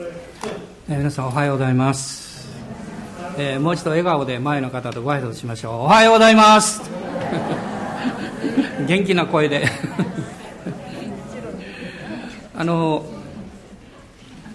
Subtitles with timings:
[0.00, 2.48] え皆さんおはようございます、
[3.36, 5.72] えーもう一度笑顔で前の方とご挨拶しましょう。
[5.80, 6.88] おはようございます。
[8.86, 9.66] 元気な声で。
[12.54, 13.04] あの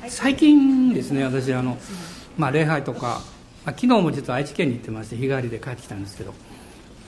[0.08, 1.78] 最近ですね私あの、
[2.38, 3.20] まあ、礼拝とか、
[3.66, 6.34] まあ、昨日も実は愛知県に行ってまして日帰りで帰ってきたんですけど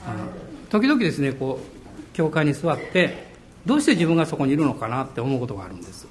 [0.05, 0.17] あの
[0.69, 1.63] 時々ですねこう
[2.13, 3.31] 教会に座って
[3.65, 6.05] どうして自分がそこにいるのかなって思うことがあるんです。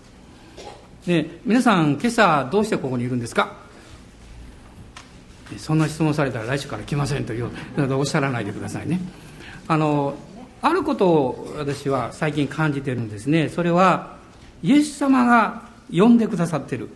[1.07, 3.53] で皆さん今朝どうしてここにいるんですか？
[5.59, 7.51] そんな質問されたら来週から来ませんという
[7.93, 9.01] おっしゃらないでくださいね。
[9.69, 10.15] あの
[10.63, 13.51] あることを私は最近感じてるんですね。
[13.51, 14.17] それは
[14.63, 16.89] イエス様が呼んでくださってる。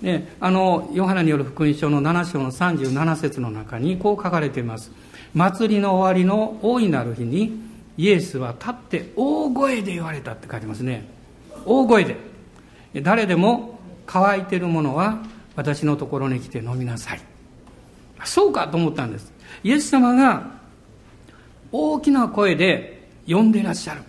[0.00, 4.90] ね、あのヨハネによる福音書の7章の37節の中にこう書かれています。
[5.34, 7.60] 祭りの終わりの大いなる日に
[7.98, 11.06] イエスは立って大声で言われたって書いてますね。
[11.66, 12.35] 大声で。
[13.02, 15.22] 誰でも乾いてるものは
[15.54, 17.20] 私のところに来て飲みなさい。
[18.24, 19.32] そうかと思ったんです。
[19.62, 20.50] イエス様が
[21.72, 24.02] 大きな声で呼んでいらっしゃる。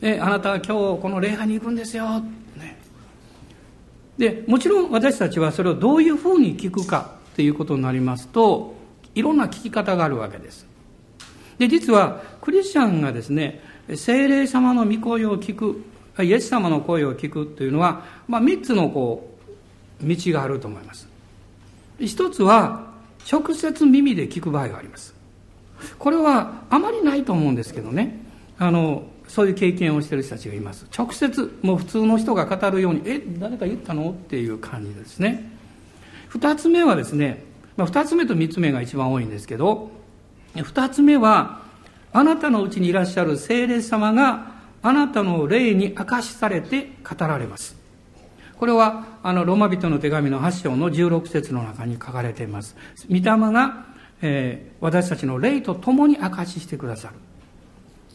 [0.00, 2.20] であなたは今日この礼拝に行くんですよ、
[2.56, 2.76] ね、
[4.18, 8.74] でもちろん私たちはそれをどういうふうに聞くかということになりますと
[9.14, 10.66] いろんな聞き方があるわけです。
[11.58, 13.62] で実はクリスチャンがですね
[13.94, 15.82] 精霊様の御声を聞く
[16.22, 19.36] イエス様の声を聞くというのは、まあ、3つのこ
[20.02, 21.08] う道があると思います。
[22.00, 22.86] 一つは
[23.30, 25.14] 直接耳で聞く場合があります。
[25.98, 28.20] これはあまりないと思うんですけどね。
[28.58, 30.86] あのそういう経験をしている人たちがいます。
[30.96, 34.10] 直接もう普通の人が語るようにえ誰か言ったの？
[34.10, 35.50] っていう感じですね。
[36.28, 37.44] 二つ目はですね、
[37.76, 39.90] まあ、二つ目と三つ目が一番多いんですけど
[40.54, 41.62] 二つ目は
[42.12, 47.76] あなたのうちにいらっしゃる聖霊様があなたの霊に明かしされて語られます。
[48.58, 52.76] これはあのローマ人の手紙の8章の16節の中に書かれています。
[53.08, 53.86] 御霊が、
[54.22, 57.14] えー、私たちの霊と共に明かししてくださる。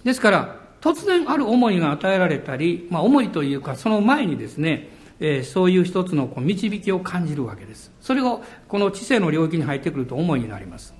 [0.03, 7.91] ですから突然ある思いが与えられたり、まあ、思いというかその前にですね、えー、そういう一つのこう導きを感じるわけです。
[8.01, 10.95] それがこの知性の領域に入ってくると思いになります。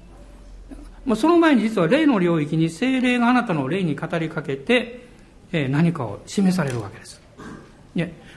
[1.04, 5.10] まあ、その前に実は霊の領域に精霊があなたの霊に語りかけて、
[5.52, 7.22] 何かを示されるわけです。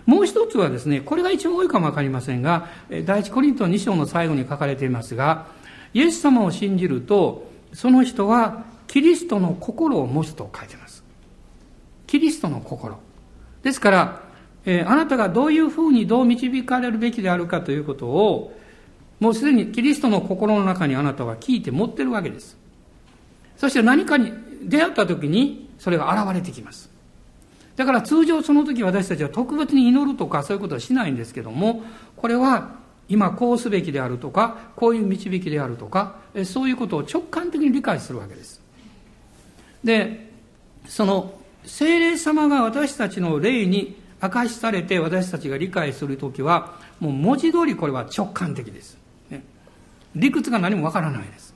[0.06, 2.68] もう一つはですね、これが一番多いかもわかりませんが、
[3.04, 5.46] 第一コリント2章の最後に書かれていますが、
[5.94, 11.02] イエス様を信じると、その人はキリストの心を持つと書いています。
[12.06, 12.98] キリストの心。
[13.62, 14.20] ですから、
[14.66, 18.52] えー、あなたがどういうふうにどう導かれるべきであるかということを、
[19.20, 22.56] もうすでにキリストの心の中にあなたは聞いて持ってるわけです。
[23.56, 24.32] そして何かに
[24.62, 26.93] 出会った時にそれが現れてきます。
[27.76, 31.82] だから通常その時私たちは特別に祈るとかそういうことはしないんですけども、
[32.16, 32.76] これは
[33.08, 38.60] 今こうすべきであるとか、こういう導きであるとか、そういうことを直感的に理解するわけです。
[39.82, 40.30] で、
[40.86, 48.96] その精霊様が私たちの霊に明かしされて私たちが理解するときは、もう文字通りこれは直感的です。
[50.14, 51.54] 理屈が何もわからないです。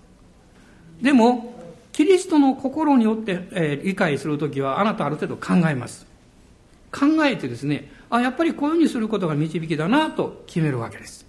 [1.01, 1.55] でも、
[1.93, 6.08] キリストの心によって、えー、理解するときは、あなたある程度考えます。
[6.91, 11.27] 考えてですね、あ、やっぱりこういうふうにすることが導きだなと決めるわけです。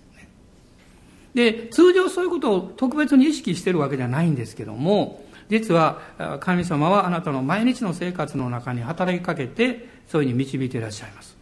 [1.34, 6.00] で、通常そういうことを特別に意識してるわけじゃないんですけども、実は
[6.40, 11.38] 神様はあなたの毎日の生活の中に働きかけて、そういうふうに導いていらっしゃいます。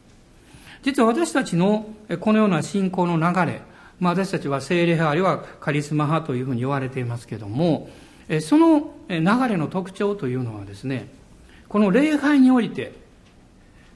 [0.83, 3.61] 実は私たちのこのような信仰の流れ、
[3.99, 7.89] まあ、私たちは聖霊派あるいはカリスマ派というふうに言われていますけども、
[8.41, 11.09] その流れの特徴というのはですね、
[11.67, 12.93] この礼拝において、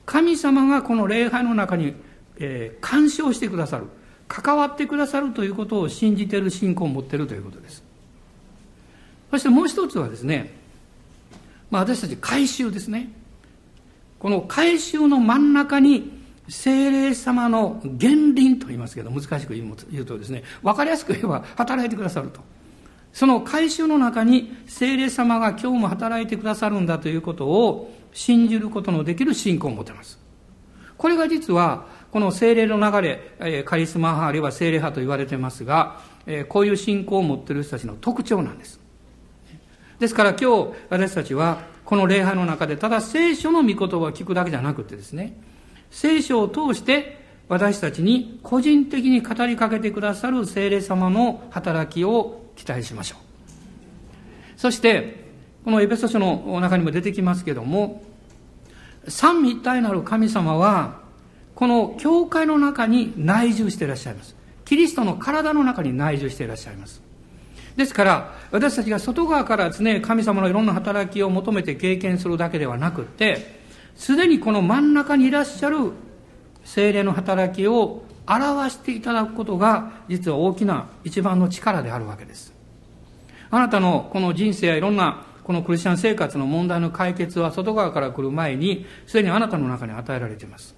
[0.06, 1.94] 神様がこの礼拝の中に、
[2.38, 3.86] えー、干渉してくださる、
[4.28, 7.84] 関わってくださるということを信じている信仰を持っているということです。
[9.30, 10.54] そしてもう一つはですね、
[11.70, 13.10] まあ、私たち改宗ですね。
[14.20, 22.42] この改宗の真ん中に精霊様の原輪と言いますけど、難しく言うとですね、分かりやすく言えば働いてくださると。
[23.14, 30.20] その改宗の中に精霊様が今日も働いてくださるんだということを信じることのできる信仰を持てます。
[30.98, 36.00] これが実は、この精霊の流れ、カリスマ派あるいは精霊派と言われてますが、
[36.50, 38.80] こういう信仰を持っている人たちの特徴なんです。
[40.00, 45.40] ですから今日私たちはこの礼拝の中でただ聖書の御言葉を聞くだけじゃなくてですね、
[45.90, 54.60] 聖書を通して私たちに個人的に語りかけてくださる聖霊様の働きを期待しましょう。
[54.60, 55.21] そして、
[55.64, 58.04] このエペソ書の中にも出てきますけども、
[59.08, 61.02] 三位一体なる神様は、
[61.56, 64.36] この教会の中に内住していらっしゃいます。
[64.66, 67.02] キリストの体の中に内住していらっしゃいます。
[67.76, 73.60] ですから私たちが外側からですね神様のいろんな働きを求めて経験するだけではなくて
[73.96, 75.92] すでにこの真ん中にいらっしゃる
[76.64, 82.54] 精霊の働きを表していただくことが実は大きな一番の力であるわけです。
[83.50, 90.76] あなたのこの人生やいろんなこのクリスチャン生活の問題の解決は外側から来る前にすでにあなたの中に与えられています。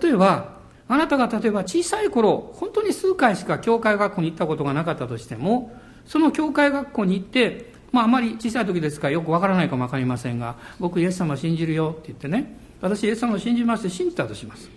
[0.00, 5.72] 例えばあなたが例えば小さい頃本当に数回しか教会学校に行ったことがなかったとしても
[6.04, 14.70] その教会学校に行ってまああまり小さい時ですからよくわからないかもわかりませんが僕イエス様信じるよって言ってね私イエス様を信じまして信じたとします。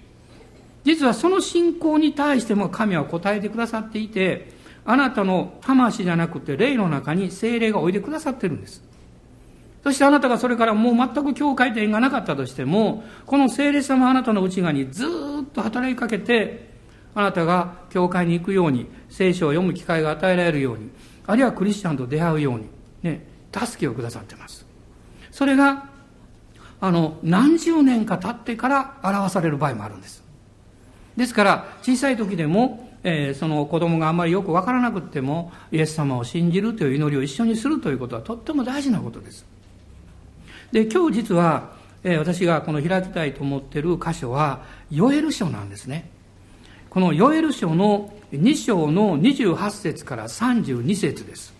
[0.83, 4.51] 実はその信仰に対しても神は答えてくださっていて
[4.85, 8.83] あなたの魂じゃなくて霊の中に精霊がおいでくださってるんです。
[9.83, 15.07] そしてあなたがそれからもう全く境界点がなかったとしても、この精霊様あなたの内側にずっ
[15.51, 16.71] と働きかけて、
[17.15, 20.89] あなたが教会に行くように、聖書を読む機会が与えられるように、
[21.27, 22.69] あるいはクリスチャンと出会うように、
[23.01, 24.65] ね、助けをくださってます。
[25.31, 25.89] それが、
[26.79, 30.23] あの、何十年か経ってから表される場合もあるんです。
[31.17, 39.45] ですから、小さい時でも、えー、その子供があんまりよく分からなくてもイエス様を信じるという祈りを一緒にするということはとっても大事なことです。
[40.71, 41.73] で今日実は、
[42.03, 46.09] えー、私がこの開きたいと思ってる箇所はヨエル書なんですね。
[46.89, 51.53] このヨエル書の2章の28節から32節です、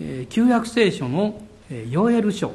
[0.00, 1.42] えー、旧約聖書の
[1.90, 2.52] ヨエル書。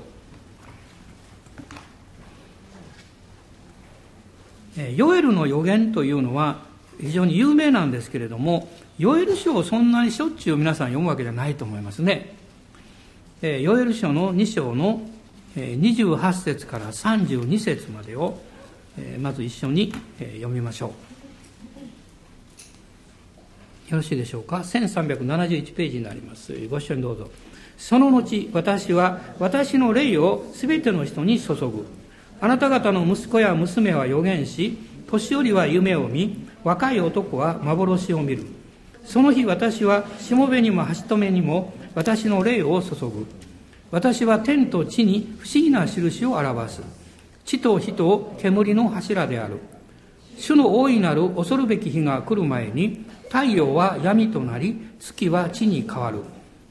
[4.96, 6.71] ヨエルの予言というのは
[7.02, 8.70] 非常に有名なんですけれども、
[9.00, 12.36] ヨエル書をそんなにしょっちゅう皆さん読むわけじゃないと思いますね。
[13.42, 15.02] えヨエル書の2章の
[15.56, 18.40] 28節から32節までを、
[18.98, 20.94] えまず一緒に読みましょ
[23.90, 23.92] う。
[23.92, 26.54] よろしいでしょうか？1371ページになります。
[26.68, 27.30] ご一緒にどうぞ。
[27.78, 31.88] その後、私は私の霊をすべての人に注ぐ。
[32.40, 34.78] あなた方の息子や娘は予言し、
[35.08, 38.46] 年寄りは夢を見、若い男は幻を見る。
[39.04, 43.26] その日私はしもべにも橋留にも私の霊を注ぐ。
[43.92, 46.82] 私は天と地に不思議な印を表す。
[47.46, 49.60] 地と火と煙の柱である。
[50.38, 56.20] 主の大いなる恐るべき日が来る前に、太陽は闇となり、月は地に変わる。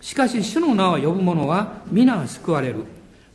[0.01, 2.85] しかし主の名を呼ぶ者は皆救われる。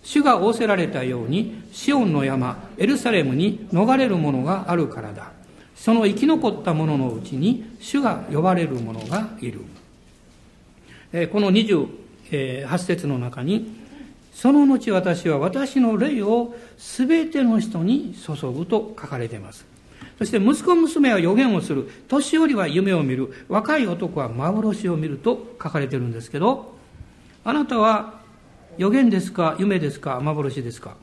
[0.04, 5.35] 主が仰せられたように、シオンの山、エルサレムに逃れる者があるからだ。
[5.76, 9.62] その生き残った者のうちに主が呼ばれる者がいる。
[11.32, 13.84] この28節の中に、
[14.34, 19.66] その後私は私の霊をすべての人に注ぐと書かれています。
[20.18, 21.90] そして息子娘は予言をする。
[22.08, 23.46] 年寄りは夢を見る。
[23.48, 26.76] 若い男は幻を見ると書かれてるんですけど、
[27.44, 28.22] あなたは
[28.78, 30.20] 予言ですか夢ですか？
[30.20, 30.98] 幻ですか？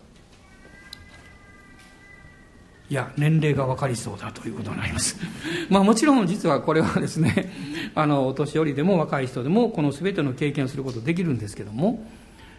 [2.92, 5.16] いや、年齢が分かりそうだということになります。
[5.70, 7.50] まあもちろん実はこれはですね、
[7.96, 12.06] あの、お年寄りでも若い人でもこの全ての経験をすることできるんですけども、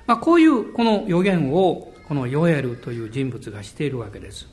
[0.08, 4.48] まあこういうこの予言をこのヨエルという人物がしているわけです。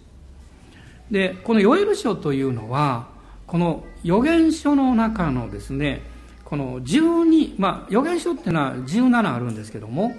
[1.10, 3.08] で、このヨエル書というのは、
[3.46, 6.02] この予言書の中のですね、
[6.44, 10.14] この12、まあ予言書っていうのは17あるんですけども、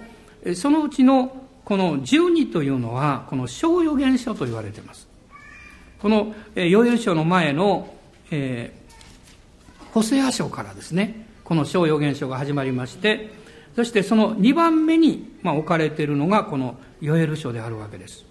[0.56, 5.11] そのうちのこの12というのは、この小予言書と言われています。
[6.02, 7.94] この、えー、ヨエル書の前の、
[8.32, 13.30] えー、ホセア書からですね、この小予言書が始まりまして、
[13.76, 18.24] そしてその2番目に、まあ、置かれているのがこのヨエル書であるわけです。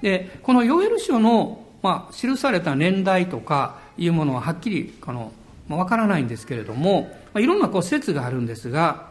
[0.00, 5.32] で、このヨエル書の、まあ、記された年代とかいうものははっきり、この、
[5.68, 9.08] まあ、わからないんですけれども、まあ、いろんなこう説があるんですが、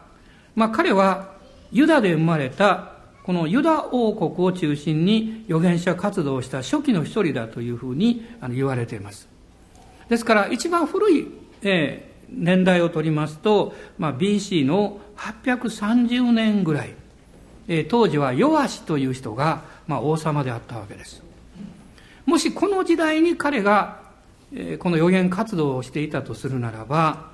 [0.56, 1.34] まあ、彼は
[1.70, 9.28] ユダで生まれたこのユダ王国を中心に預言者活動をした初期の一人だというふうに言われています。
[10.08, 11.28] ですから一番古い、
[11.62, 16.94] えー、年代を取りますと、まあ、BC の830年ぐらい、
[17.68, 21.22] えー、当時はヨアシという人が、まあ、王様であったわけです。
[22.26, 24.00] もしこの時代に彼が、
[24.52, 27.30] えー、この預言活動をしていたとするならば、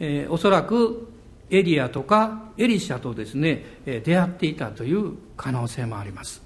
[0.00, 1.08] え、おそらく
[1.50, 6.42] エリアとかエリシャとですね、出会っていたという可能性もあります。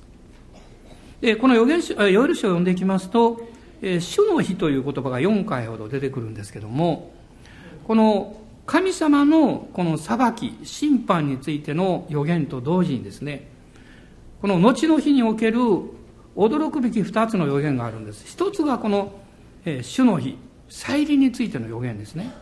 [1.21, 3.49] で、この預言書、ヨエル書を読んでいきますと、
[3.81, 7.13] 主の日という言葉が4回ほど出てくるんですけども、
[7.85, 13.49] この神様のこの裁き、審判についての予言と同時にですね、
[14.41, 15.61] この後の日における
[16.37, 19.13] 驚くべき2つの予言があるんです一つがこの、
[19.65, 20.37] え、主の日
[20.69, 22.33] 再臨についての予言ですね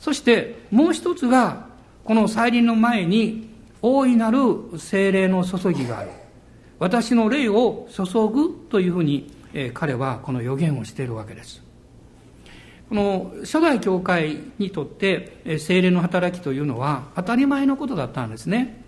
[0.00, 1.68] そしてもう一つが
[2.02, 3.48] この再臨の前に
[3.82, 6.10] 大いなる精霊の注ぎがある
[6.80, 11.62] 私の霊を注ぐというふうに、えー、彼はこの予言をしているわけです
[12.90, 18.82] この初代教会にとって精霊の働きというのは当たり前のことだったんですね。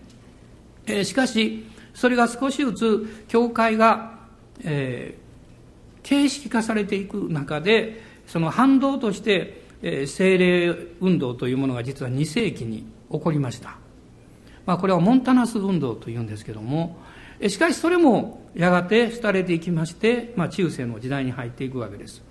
[1.04, 1.64] しかし、
[1.94, 4.18] それが少しずつ教会が、
[4.64, 13.76] えー、形式化されていく中で、その反動として、えー、精霊運動というものが実は2世紀に起こりました。
[14.64, 16.96] まあ、これはモンタナス運動というんですけども、
[17.48, 22.22] しかしそれもやがて廃れていきまして、まあ、中世の時代に入っていくわけです。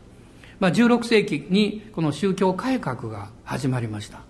[0.59, 4.21] まあ、16世紀にこの宗教改革が始まりました。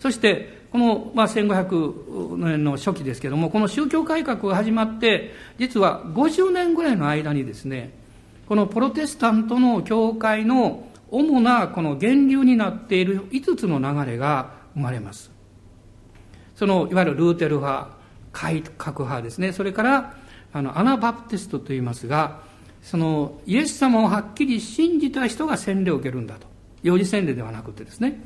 [0.00, 7.92] そして、この、まあ、1500年の初期ですけども、この宗教改革が始まって、実は50年ぐらいの間にですね、
[8.48, 15.30] このプロテスタントの教会の主なこの源流になっている5つの流れが生まれます。
[16.56, 17.90] その、いわゆるルーテル派、
[18.32, 19.52] 改革派ですね。
[19.52, 20.14] それから、
[20.52, 22.40] あの、アナバプテストと言いますが、
[22.82, 26.46] そのイエス様をはっきり信じた人が洗礼を受けるんだと。
[26.82, 28.20] 幼児洗礼ではなくてですね。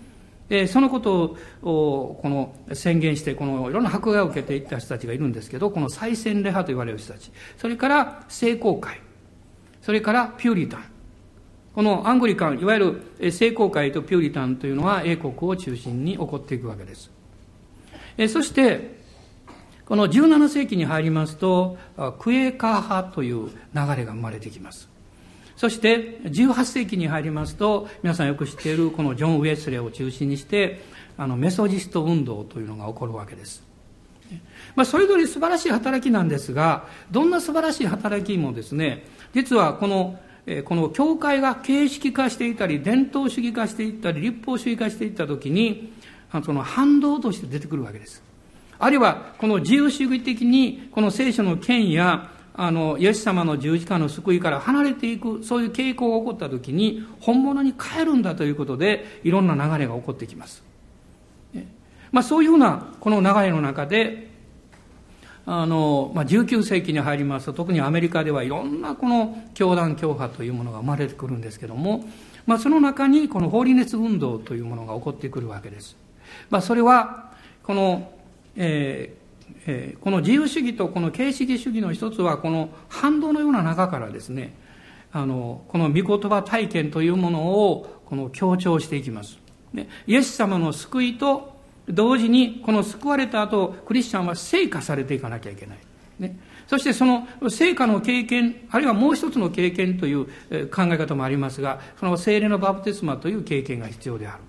[0.48, 7.30] でそのことをこの宣言してこのいろんな迫害を受けていった人たちがいるんですけどこの再洗礼派と言われる人たち。
[7.56, 9.00] それから聖公会。
[9.80, 10.84] それからピューリタン。
[11.78, 17.08] このアングリカンいわゆる聖公会とピューリタンというのは英国を中心に起こっていくわけです
[18.26, 18.98] そして
[19.84, 21.78] この17世紀に入りますと、
[22.18, 23.52] クエーカー派という流
[23.96, 24.88] れが生まれてきます。
[25.56, 30.80] そして18世紀に入りますと、皆さんよく知っているこのジョン・ウェスレーを中心にして、
[31.16, 33.62] あのメソジスト運動というのが起こるわけです。
[34.74, 40.18] まあ、それぞれ素晴らしい働きなんですが、どんな素晴らしい働きもですね、実はこの、
[40.64, 45.92] この教会が形式化していたり、伝統主義化していったり、立法主義化していったときに、
[46.44, 48.22] その反動として出てくるわけです。
[48.78, 60.62] あるいは、この自由主義的に、この聖書の権や、あの、イエス様の十字架の救いから離れていく、そういう傾向が起こったときに、本物に変えるんだということで、いろんな流れが起こってきます。
[62.10, 64.28] まあ、そういうふうな、この流れの中で、
[65.50, 72.04] あの、まあ、19世紀に入りますと、特にアメリカではいろんなこの教団教派というものが生まれてくるんですけども、
[72.46, 75.96] まあ、その中にこの法理熱運動というものが起こってくるわけです。
[76.50, 78.12] まあ、それは、この
[78.56, 79.18] えー
[79.66, 84.54] えー、この自由主義とこの形式主義の一つはこの反動のような中からですね
[85.12, 89.38] あのこの御言葉体験というものをこの強調していきます、
[89.72, 91.57] ね、イエス様の救いと
[91.90, 95.78] 同時にこの救われた後クリスチャンは成果されていかなきゃいけない、
[96.18, 100.26] ね、そしてその成果の経験あるいはもう一つの経験という
[100.68, 104.42] 考え方もありますがその精霊のバプテスマという経験が必要である。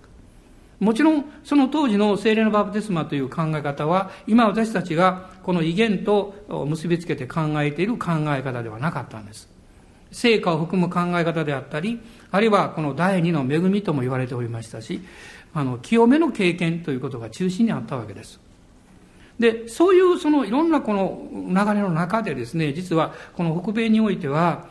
[0.79, 6.33] もちろん、その当時の精霊のバプテスマという考え方は、今私たちがこの威厳と
[6.67, 9.49] 結びつけて考えている考え方ではなかったんです。
[10.11, 11.99] 成果を含む考え方であったり、
[12.31, 15.01] あるいはこの第二の恵みとも言われておりましたし、
[15.53, 18.39] あの、清めの経験ということが中心にあったわけです。
[19.39, 24.67] で、そういうそのいろんなこの流れの中でですね、実はこの北米においては、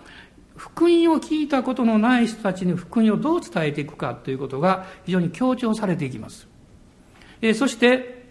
[0.56, 6.48] 福音を聞いたことのない人たちに福音をどう伝えていくかということが非常に強調されていきます。
[7.40, 8.26] えそして、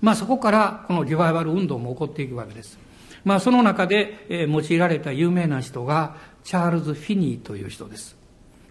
[0.00, 2.78] まあそこからこのリバイバル運動も起こっていくわけです。
[3.24, 8.13] まあその中で、え用いられた有名な人がチャールズ・フィニーという人です。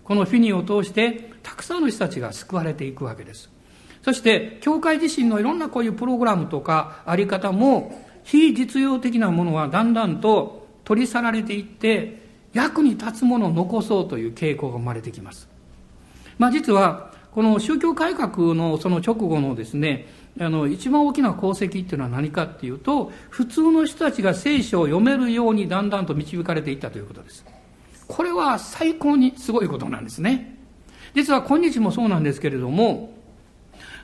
[0.03, 3.49] このフィニーを通してたくさんの人たちが救われていくわけです。
[4.01, 12.21] そして、教会自身のいろんなこういうプログラムとかあり方も非実用的なものはだんだんと取り去られていって、
[12.53, 15.47] 役に立つものを残そうという傾向が生まれてきます。
[16.37, 20.07] まあ実は、この宗教改革のその直後のですね、
[20.39, 27.45] あの、一番大きな功績っていうのは何かっていうと、普通の人たちが聖書を読めるようにだんだんと導かれていったということです。
[28.15, 30.57] これは最高にすごいことなんですね。
[31.15, 33.13] 実は今日もそうなんですけれども、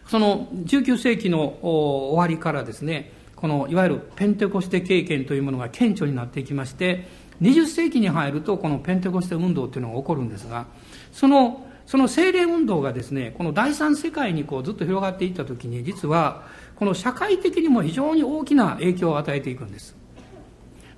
[0.08, 7.08] その19世紀の終わりからですね、このいわゆるペンテコステ経験というものが顕著になっていきまして、
[7.42, 10.68] 20世紀に入るとこのペンテコステ運動っていうのが起こるんですが
[11.12, 16.44] そのその精霊運動がですねこの第三世界にこうずっと広がっていった時に実は
[16.76, 19.96] この社会的にも非常に大きな影響を与えていくんです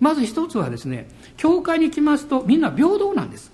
[0.02, 3.54] まず一つはですね教会に来ますとみんな平等なんです。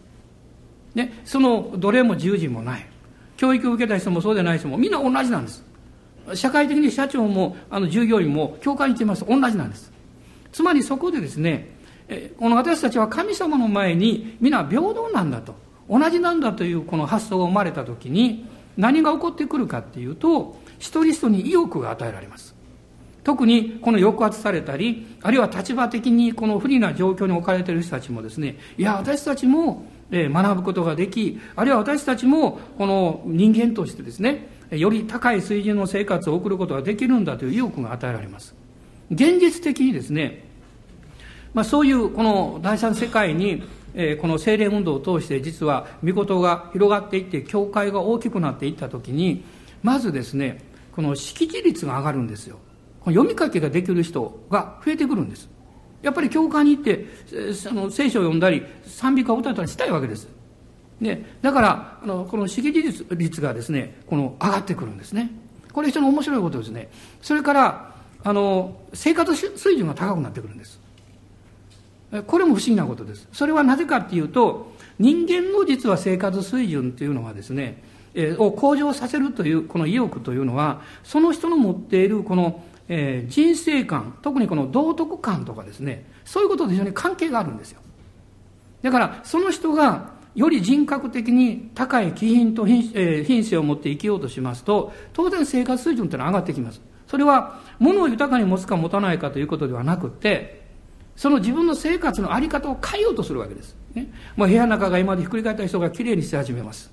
[0.96, 2.88] ねその奴隷も自由人もない。
[3.36, 5.64] 教育を受けた人もそうでない人もみんな同じなんです。
[6.34, 9.92] 社会的に社長もあの従業員も教会に来ますと同じなんです。
[10.52, 11.70] つまりそこでですね
[12.40, 15.54] この私たちは神様の前に皆平等なんだと。
[15.90, 22.57] 同じなんだというこの発想が生まれた時に何が起こってくるかっていうと一人一人に意欲が与えられます。
[23.28, 38.56] 特にこの抑圧されたりあるいは立場的にこの不利な状況に置かれている人たちもですねいや私たちも学ぶことができあるいは私たちもこの人間としてですねより高い水準の生活を送ることができるんだという意欲が与えられます。
[39.12, 40.46] 現実的にですね、
[41.54, 43.62] まあ、そういうこの第三世界に
[44.22, 49.44] この精霊運動を通して実は御事が広がっていって教会が大きくなっていった時に
[49.84, 52.60] まずですねこの識字率が上がるんですよ。
[53.12, 55.50] 読み書きができる人が増えてくるんです。
[56.02, 60.28] やっぱり教会に行って、その聖書を読んだり、賛美歌を歌ったりしたいわけです。
[61.00, 65.32] ね、だから、あの、この識字率率がですね、この上がってくるんですね。
[65.74, 66.90] これ非常に面白いことですね。
[67.22, 70.80] それから、あの、生活水準が高くなってくるんです。
[72.26, 73.28] これも不思議なことです。
[73.32, 77.84] それはなぜかっていうと、人間の実は生活水準っていうのはですね、
[78.16, 87.82] えを向上させるというこの意欲というのは、その人の持っているこのえー、人生観特にこの道徳観とかですねそういうことと非常に関係があるんですよ。
[88.82, 96.82] だからその人がより人格的に高い気品と品,、えー、品性を持って生きようとしますと当然生活水準というのは上がってきます。
[97.08, 100.68] それは物を豊かに持つか持たないかということではなくて
[101.16, 106.92] その自分の生活の在り方を変えようとするわけです、ね、もう部屋の中が今までひっくり返った人がきれいにし始めます、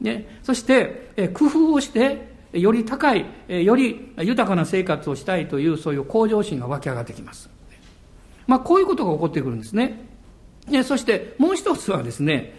[0.00, 7.48] ね、そして、えー、工夫をしてより高い、より豊かな生活をしたいという、そういう向上心が湧き上がってきます。
[8.46, 10.08] まあ、こういうことが起こってくるんですね。
[10.68, 12.54] でそしてもう一つはですね、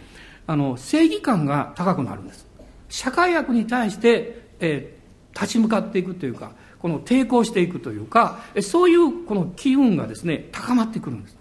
[0.48, 2.46] あの、正義感が高くなるんです。
[2.90, 11.38] 社会悪に対して、えー、立ち向かっていくというか、この抵抗していくというか、そういうこの機運がですね、高まってくるんです。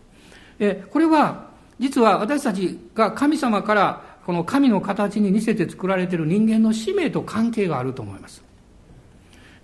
[0.58, 8.44] えこれは、実は私たちが神様からこの神の形に似せて作られている人間の使命と関係があると思います。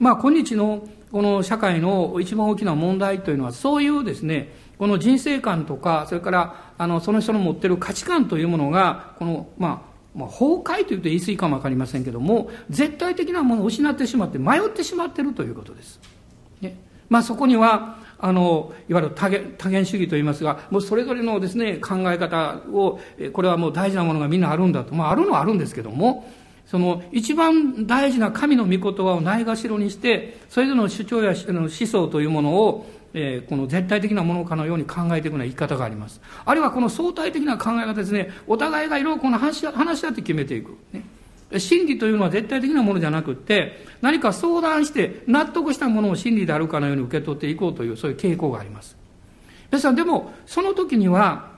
[0.00, 16.00] まあ今日のこの社会の一番大きな問題というのはそういうですね、この人生観とか、それからあのその人の持ってる価値観というものが、このまあまあ、崩壊というと言い過ぎかもわかりませんけども、絶対的なものを失ってしまって迷ってしまっているということです。
[16.60, 16.76] ね、
[17.08, 22.98] まあそこには、あの、いわゆる多元多元主義といいますが、もうそれぞれのですね、考え方を、
[23.32, 24.94] これはもう大事なものがみんなあるんだと。
[24.94, 26.30] まあ、あるのはあるんですけども、
[26.66, 36.20] その一番大事な神の御言葉をないがしろにして、それぞれの主張や思想というものを、えー、この絶対的なものかのように考えていくような言い方があります。
[36.44, 40.76] あるいはこの相対的な考え方ですね、お互いがいろいろこの話話し合って決めていく。
[40.92, 41.04] ね
[41.58, 48.96] 真理というのは絶対的なものじゃなくて、何か相談して納得したものを真理であるかのように受け取っていこうという、そういう傾向があります。
[49.70, 51.56] 皆さん、でも、その時には、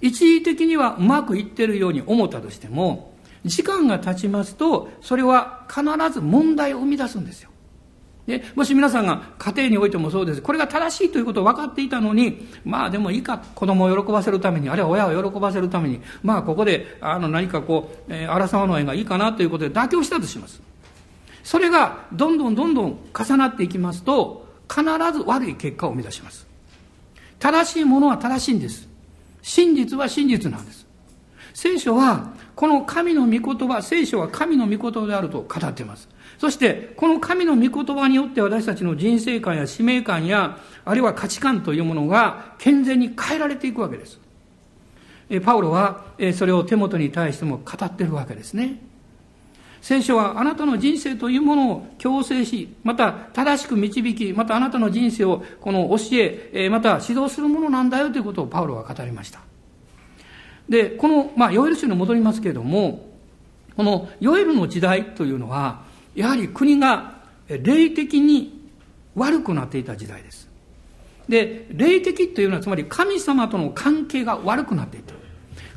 [0.00, 3.12] 一時的にはうまくいってるように思ったとしても、
[3.44, 7.51] 時間が経ちますと、それは必ず問題を生み出すんですよ。
[8.26, 10.42] でもし皆さんが家庭においてもそうです。
[10.42, 20.60] これが正しいということを分かっていたのに、まあでもいいか、子供を喜ばせるために、あるいは親を喜ばせるために、まあここで、あの何かこう、えー、荒沢の絵がいいかなということで妥協したとします。
[21.42, 26.46] それがどんどんどんどん重なっていきますと、必ず悪い結果を生み出します。
[27.40, 28.88] 正しいものは正しいんです。
[29.42, 30.86] 真実は真実なんです。
[31.54, 36.08] 聖書は、この神の御言葉、聖書は神の御言葉であると語っています。
[36.38, 44.20] そして、この神の御言葉によって私たちの人生観や使命感や、あるいは価値観というものが健全に変えられていくわけです。
[45.44, 48.82] パウロはそれを手元に対しても語っているわけですね。
[49.80, 59.40] 聖書はあなたの人生というものを強制し、また正しく導き、またあなたの人生をこの教え、また指導するものなんだよということをパウロは語りました。
[60.72, 63.10] で、この、まあ、ヨエル書に戻りますけれども、
[63.76, 65.82] このヨエルの時代というのは、
[66.14, 68.70] やはり国が霊的に
[69.14, 70.48] 悪くなっていた時代です。
[71.28, 75.12] で、霊的というのはつまり神様との関係が悪くなっていた。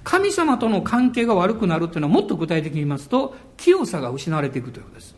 [0.06, 5.14] 神様との関係が悪くなるというのはもっと具体的に言いますと、清さが失われていくということです。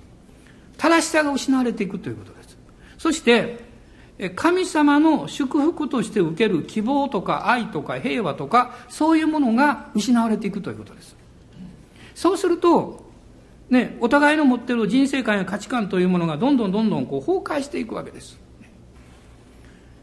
[0.78, 2.58] 正しさが失われていくということです。
[2.98, 3.67] そして、
[4.36, 11.16] 神様の祝福として受ける希望とか愛とか平和とか、そういうものが失われていくということです。
[12.16, 13.06] そうすると、
[13.70, 18.40] ね、お互いの持っている人生観や価値観というものがどんどんどんどんこう崩壊していくわけです。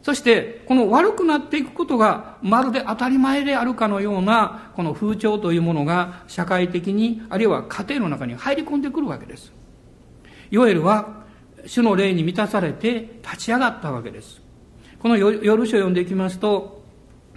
[0.01, 9.51] そして、この悪くなっていくことがまるで当たり前であるかのような、この風潮というものが社会的に、あるいは家庭の中に入り込んでくるわけです。
[10.51, 11.24] ヨエルは、
[11.65, 14.41] 主の霊に満たされて立ち上がったわけです。
[14.99, 16.83] この夜書を読んでいきますと、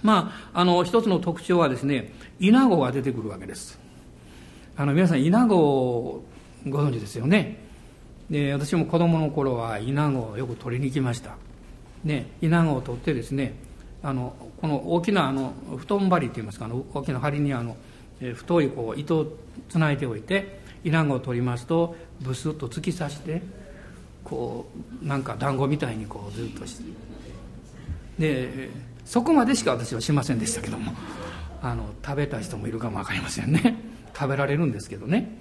[0.01, 3.79] まあ、あの、一つの特徴はですね、イナゴが出てくるわけです。
[4.77, 6.23] あの、皆さん、イナゴ
[6.67, 7.57] ご存知ですよね？
[8.29, 11.35] で、私も子供の頃はイナゴをよく取りに行きました。
[12.03, 13.55] ね、イナゴを取ってですね、
[14.01, 17.75] あの、この大きなあの、布団針っていいますか、あの、大きな針にあの、
[18.21, 19.37] え太いこう糸を
[19.67, 23.41] つないでおいて、イナゴを取りますと、ブスッと突き刺して、
[24.29, 24.65] こ
[25.03, 26.83] う、なんか団子みたいにこうずっとして、
[28.19, 28.69] で、
[29.09, 30.93] そこまでしか私はしませんでしたけども
[31.63, 33.75] あの食べた人もいるかも分かりませんね。
[34.13, 35.35] 食べられるんですけどね。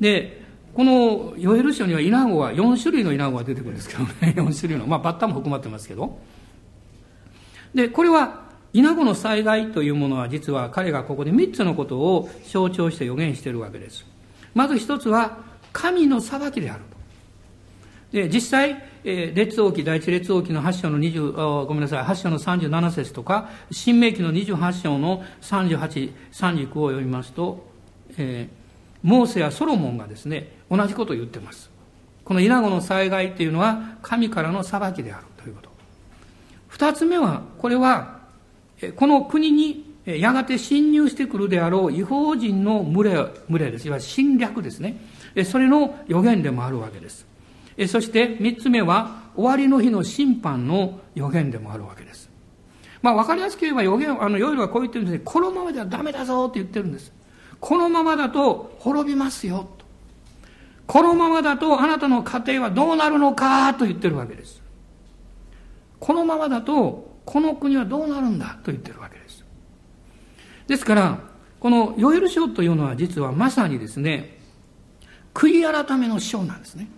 [0.00, 4.10] でこのヨエル書にはイナゴは4種類のイナゴが出てくるんですけどね。
[4.36, 6.18] 4種類のまあバッタも含まってますけど。
[7.74, 14.04] でこれはイナゴの災害というものは実は彼がここで3つのことを象徴して予言しているわけです。
[14.52, 15.38] まず1つは
[15.72, 16.95] 神の裁きであると。
[18.12, 27.64] で実際え、列王記、第一列王記の8章の20、ごめんなさい、8章の37節とか、新明記の28章の38、39を読みますと、
[28.18, 31.70] えー、モーセやソロモンがですね、同じことを言ってます。
[32.24, 35.70] この稲子の災害っていうのは、神からの裁きであるということ。
[36.66, 38.18] 二つ目は、これは、
[38.96, 43.86] この国にやがて侵入してくるであろう違法人の群れ、群れです。
[43.86, 44.96] いわゆる侵略ですね。
[45.44, 47.35] それの予言でもあるわけです。
[47.86, 52.30] そして三つ目は終わりの日の審判の予言でもあるわけです。
[53.02, 55.22] まあ分かりやすく言えば予言、あの、ヨイルはこう言ってるんですね。
[55.24, 57.12] このままではダメだぞって言ってるんです。
[57.60, 59.84] このままだと滅びますよと。
[60.86, 64.62] このままだとあなたの家庭はどうなるのかと言ってるわけです。
[66.00, 69.44] このままだとこの国はどうなるんだと言ってるわけです。
[70.66, 71.18] ですから、
[71.60, 74.38] このヨエル書というのは実はまさにですね、
[75.34, 76.88] 悔い改めの書なんですね。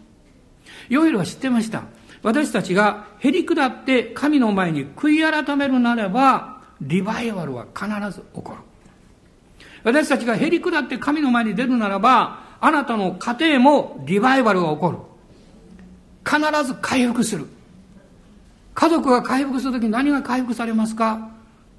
[0.88, 1.82] ヨエルは知ってました。
[2.22, 8.58] 私たちがへり下って神の前に悔い改めるならば、リバイバルは必ず起こる。
[9.84, 14.98] 私たちがへり下って神の前に出るならば、あなたの家庭もリバイバルが起こる。
[16.24, 17.46] 必ず回復する。
[18.74, 21.30] 家族が回復するときに何が回復されますか？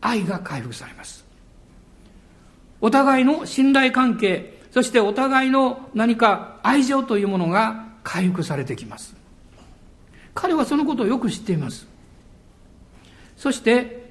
[0.02, 1.26] 愛が回復されます。
[2.80, 9.16] お互いの信頼関係、そしてお互いの何か愛情というものが回復されてきます。
[10.34, 11.88] 彼はそのことをよく知っています。
[13.38, 14.10] そして、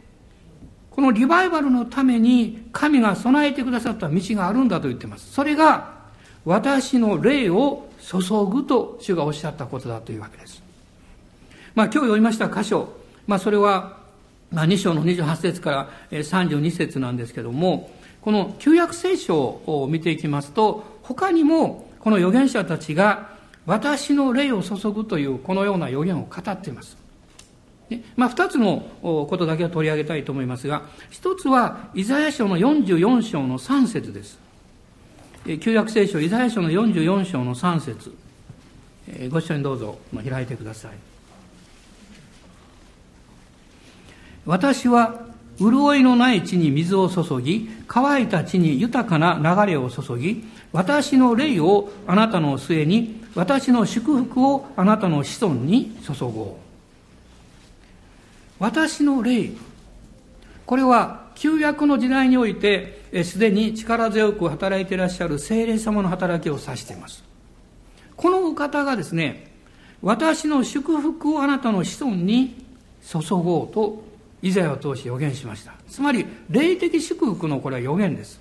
[0.90, 5.32] このリバイバルのために神が備えてくださった道があるんだと言っています。
[5.32, 5.96] それが、
[6.44, 8.18] 私の霊を注
[8.50, 10.62] ぐと主がおっしゃったことだというわけです。
[11.74, 12.88] まあ今日読みました箇所、
[13.26, 13.98] まあそれは、
[14.50, 17.90] ま2章の28節から32節なんですけども、
[18.22, 23.37] この旧約聖書を見ていきますと、他にもこの預言者たちが
[23.68, 26.96] 私の霊を注ぐというこのような予言を語っています。
[28.16, 34.38] まあ、二つのことだけを取り上げたいと思いますが、一つは、イザヤ書の44章の3節です。
[35.60, 38.16] 旧約聖書、イザヤ書の44章の3節
[39.28, 40.92] ご一緒にどうぞ開いてください。
[44.46, 45.28] 私は、
[45.58, 56.68] 潤いのない地に水を注ぎ、乾いた地に豊かな流れを注ぎ、私の霊をあなたの末に私の祝福をあなたの子孫に注ごう。
[58.58, 59.50] 私の霊。
[60.66, 67.24] これは旧約の時代において、すでに力強く働いていらっしゃる精霊様の働きを指しています。
[68.16, 69.52] このお方がですね、
[70.02, 72.64] 私の祝福をあなたの子孫に
[73.02, 74.04] 注ごうと、
[74.42, 75.74] イザヤを通して予言しました。
[75.88, 78.40] つまり、霊的祝福のこれは予言です。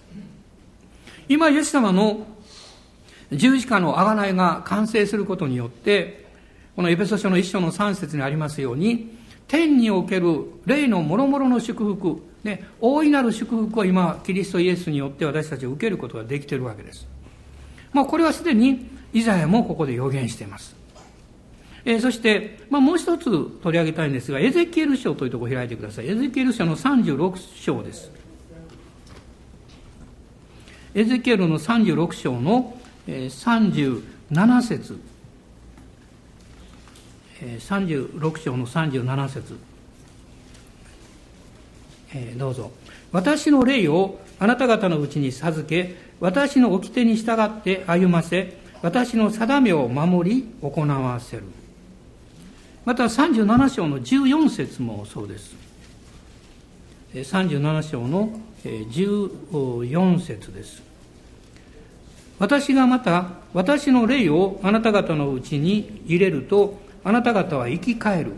[1.30, 2.26] 今、イエス様の
[3.32, 6.26] 十字架の贖いが完成することによって、
[6.76, 17.08] このエペソ書の一章の三節にありますように、天における霊の諸々の祝福、ね、大いなる祝福を今、キリストイエスによって私たちは受けることができているわけです。
[17.94, 20.76] まあ、これはすでにイザヤもここで予言しています。
[21.84, 26.10] えー、そして、まあ、もう一つ取り上げたいんですが、エゼキエル書というところを開いてください。
[26.10, 28.12] エゼキエル書の36章です。
[30.98, 34.02] エゼキエルの36章の37
[34.64, 35.00] 節。
[37.40, 39.60] 36章の37節。
[42.36, 42.72] どうぞ。
[43.12, 51.44] 私の霊をあなた方のうちに授け私の掟に従って歩ませ私の定めを守り行わせる。
[52.86, 55.56] また37章の14節もそうです。
[57.14, 58.32] 37章の
[58.64, 60.87] 14節です。
[62.40, 68.34] 私がまた私の霊をあなた方のうちに入れるとあなた方は生き返る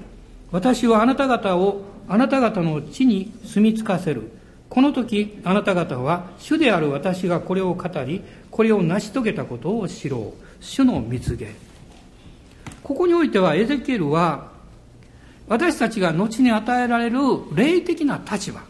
[0.51, 4.31] 私はあなた方をあなた方の地に住み着かせる。
[4.67, 10.63] この時、あなた方は、主である私がこれを語り、これを成し遂げたことを知ろう。
[10.63, 11.53] 主の蜜げ。
[12.81, 14.49] ここにおいては、エゼキエルは、
[15.47, 17.19] 私たちが後に与えられる
[17.53, 18.61] 霊的な立場。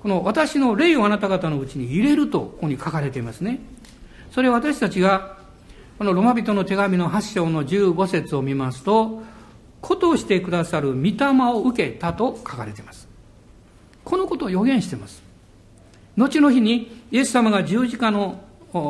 [0.00, 3.58] この私の霊をあなた方のうちに入れると、ここに書かれていますね。
[4.30, 5.38] それ私たちが、
[5.98, 9.22] このロマ人の手紙の8章の15節を見ますと、
[9.80, 11.14] ことをしてくださる御霊
[11.52, 13.08] を受けたと書かれています。
[14.04, 15.22] このことを予言しています。
[16.16, 18.40] 後の日にイエス様が十字架の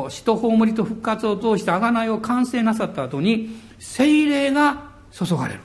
[0.09, 3.49] 死と葬りと復活を通して贖いを完成なさった後に、
[3.79, 5.61] 精霊が注がれる。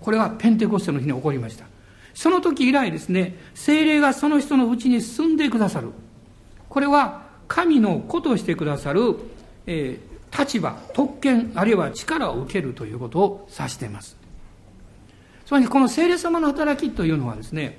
[0.00, 1.66] これがペンテコステの日に起こりました。
[2.14, 5.90] その時以来ですね、精霊がその人のうちに住んでくださる。
[6.68, 7.23] これは
[7.54, 9.14] 神の子としてくださる、
[9.68, 14.16] えー、立場、特権、あるいは力を受けるということを指しています。
[15.46, 17.78] つまりこの聖霊様の働きというのはですね、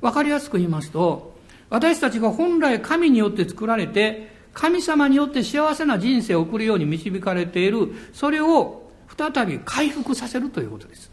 [0.00, 1.36] わかりやすく言いますと、
[1.70, 11.12] 私たちが本来神によって作られて、神様によって幸せな人生を送るように導かれている、それを再び回復させるということです。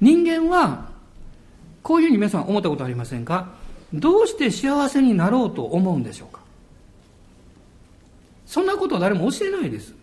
[0.00, 0.88] 人間は、
[1.82, 3.62] こういうふうに皆さん思ったことありませんか？
[3.94, 6.40] どうして幸せになろうと思うんでしょうか？
[8.46, 9.94] そんなことは誰も教えないです。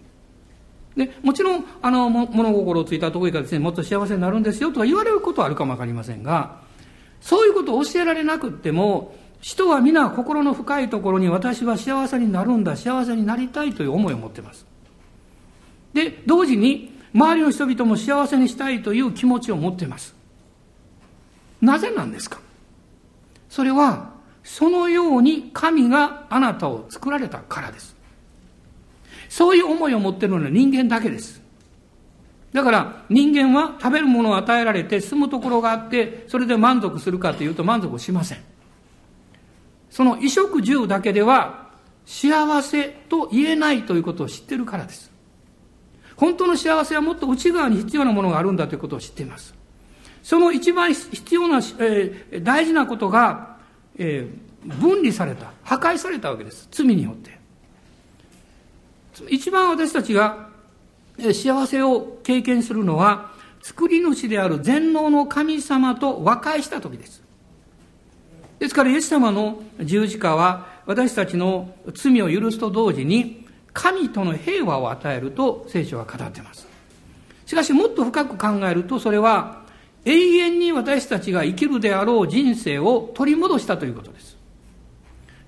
[0.95, 6.59] で、もちろん、あの、物心ついたところからですね、もっと幸せになるんですよとか言われることはあるかもわかりませんが、
[7.21, 14.65] そういうことを教えられなくっても、人は皆心の深いところに私は幸せになるんだ、幸せになりたいという思いを持ってます。
[15.93, 20.13] で、同時に、周りの人々も幸せにしたいという気持ちを持っています。
[21.61, 22.39] なぜなんですか？
[23.51, 27.97] それは、そのように神があなたを作られたからです。
[29.27, 31.41] そういう思いを持っているのは人間だけです。
[32.53, 38.39] だから人間は食べるものを与えられて住むところがあってそれで満足するかというと満足しません。
[39.89, 41.67] その衣食住だけでは
[42.05, 45.11] 幸せと言えないということを知ってるからです。
[46.15, 49.60] 本当の幸せはもっと内側に必要なものがあるんだということを知っています。
[50.23, 53.57] その一番必要な、えー、大事なことが、
[53.97, 56.67] えー、分離された、破壊されたわけです。
[56.71, 57.39] 罪によって。
[59.29, 60.49] 一番私たちが
[61.33, 63.31] 幸せを経験するのは、
[63.61, 67.21] 作り主である全能の神様と和解した時です。
[68.59, 76.67] ですから、イエス様の十字架は、私たちの罪を許すと同時に、神との平和を与えると聖書は語っています。
[77.45, 79.60] しかし、もっと深く考えると、それは、
[80.05, 84.37] 永遠に私たちが生きるであろう人生を取り戻したということです。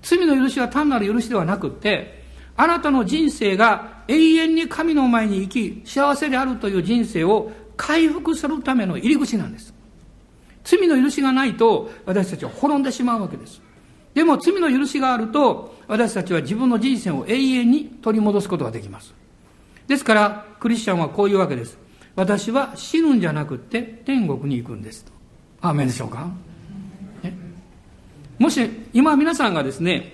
[0.04, 2.24] 罪の許しは単なる許しではなくて、
[2.56, 9.74] あなたの人生が永遠に神の前に生き、幸せであるという人生を回復するための入り口なんです。
[10.64, 13.62] 罪の許しがないと、私たちは滅んでしまうわけです。
[14.14, 19.14] でも罪の許しがあると、私たちは自分の人生を永遠に取り戻すことができます。
[19.88, 21.78] ですから、クリスチャンはこういうわけです。
[22.16, 25.12] 私は死ぬんじゃなくて天国に行くんですと。
[25.62, 26.28] アーメンでしょうか？
[28.40, 30.14] もし、今皆さんがですね、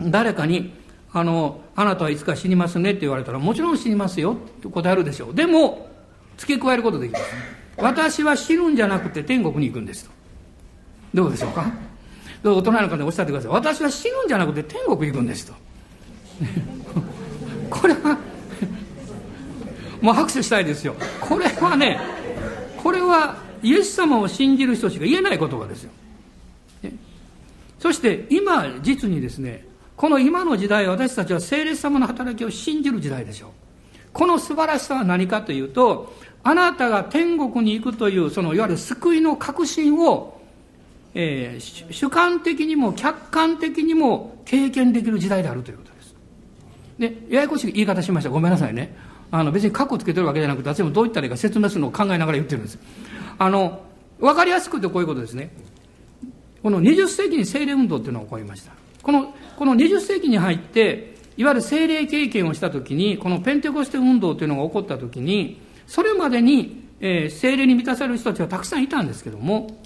[0.00, 0.72] 誰かに、
[1.12, 5.34] あの、あなたはいつか死にますねって言われたら、もちろん死にますよって答えるでしょう。
[5.34, 5.88] でも、
[6.36, 7.22] 付け加えることできます。
[7.24, 7.28] ね
[7.78, 10.10] 私は死ぬんじゃなくて天国に行くんですと。
[11.12, 11.70] どうでしょうか？
[12.42, 13.50] どう大人の方におっしゃってください。
[13.52, 15.54] 私は死ぬんじゃなくて天国行くんですと。
[17.70, 18.18] これは、
[20.00, 20.94] もう拍手したいですよ。
[21.20, 21.98] これはね、
[22.82, 25.90] これはイエス様を信じる人しか言えない言葉ですよ。
[27.78, 29.64] そして今、実にですね、
[29.96, 33.50] この今の時代、私たちは聖霊様の働きを信じる時代でしょう。
[34.12, 40.40] この素晴らしさは何かというと、あなたが天国に行くという、そのいわゆる救いの確信を、
[41.14, 46.14] えー、主観的にも客観的にも経験できる時代であるということです。
[46.98, 48.30] で、ややこしい言い方しました。
[48.30, 48.96] ごめんなさいね。
[49.30, 52.78] あの、別にカッコつけてるわけじゃなくて、私もどう言ったらいいか説明するのを考えながら言ってるんです。
[53.38, 53.82] あの、
[54.20, 55.50] わかりやすくてこういうことですね。
[56.62, 58.72] この20世紀に精霊運動っていうのが起こりました。
[59.02, 69.80] このこの20世紀に入って、いわゆる精霊経験をしたときに、このペンテコステ運動というのが起こったときに、それまでに、えー、精霊に満たされる人たちはたくさんいたんですけども、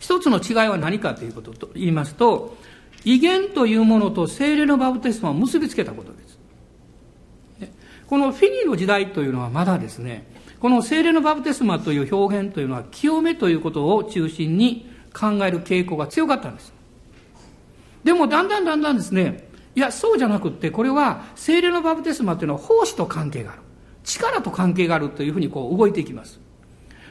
[0.00, 2.56] 一つの違いは何かということと言いますと、
[3.04, 6.23] 威厳というものと精霊のバプテスマを結びつけたことです。
[8.14, 10.24] このフィニーの時代というのはまだですね、
[10.60, 16.72] この精霊のバプテスマという表現というのは清めということを中心に考える傾向が強かったんです。
[18.04, 23.62] でもだんだんだんだんですね、いや、そうじゃなくって、これは精霊のバプテスマというのは奉仕と関係がある。
[24.04, 26.38] 力と関係があるというふうにこう動いていきます。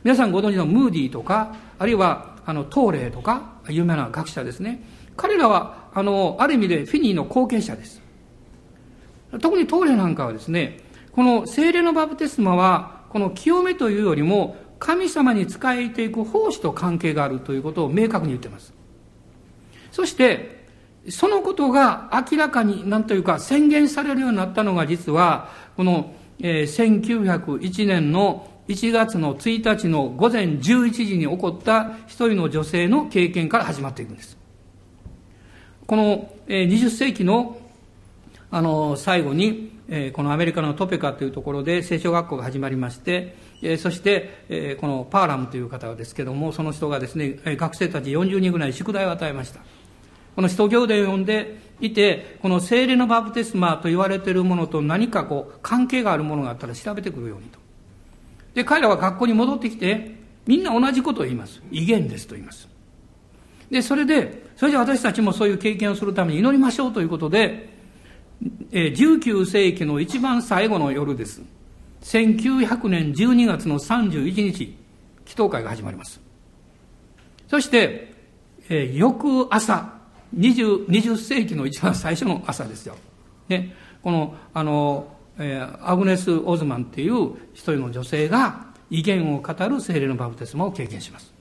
[0.05, 4.81] 皆さんご存知のムーディーとか、あるいは、あの、トーレーとか、有名な学者ですね。
[5.17, 8.01] 彼らは、あの、ある意味でフィニーの後継者です。
[9.41, 10.79] 特にトーレーなんかはですね、
[11.13, 18.73] この精霊のバプテスマは、この清めというよりも、神様に仕えていく奉仕と関係があるということを明確に言っています。
[19.91, 20.63] そして、
[21.09, 34.37] そのことが明らかに、なんというか宣言されるようになったのが実は、この、えー、1901年の1月の1日の午前11時に起こった一人の女性の経験から始まっていくんです。
[35.85, 37.57] この、えー、20世紀の
[38.49, 49.59] あの最後に、え、このアメリカのトペカというところで聖書学校が始まりまして、え、そして、え、このパーラムという方ですけどもその人がですね学生たち40人ぐらい宿題を与えました。
[50.35, 57.59] この使徒行伝を読んでいてこの聖霊のバプテスマと言われているものと何かこう関係があるものがあったら調べてくるようにと。
[58.55, 60.15] で彼らは学校に戻ってきて
[60.47, 61.61] みんな同じことを言います。
[61.71, 62.67] 威厳ですと言います。
[63.69, 67.72] でそれでそれじゃ私たちもそういう経験をするために祈りましょうということで
[68.71, 71.41] 19世紀の一番最後の夜です。
[72.01, 74.75] 1900年12月の31日、
[75.25, 76.19] 祈祷会が始まります。
[77.47, 78.13] そして、
[78.69, 79.93] えー、翌朝
[80.37, 82.95] 20、20世紀の一番最初の朝ですよ。
[83.47, 91.33] ね、この、あの、えー、アグネス・オズマンっていう一人の女性が威厳を語る精霊のバプテスマを経験します。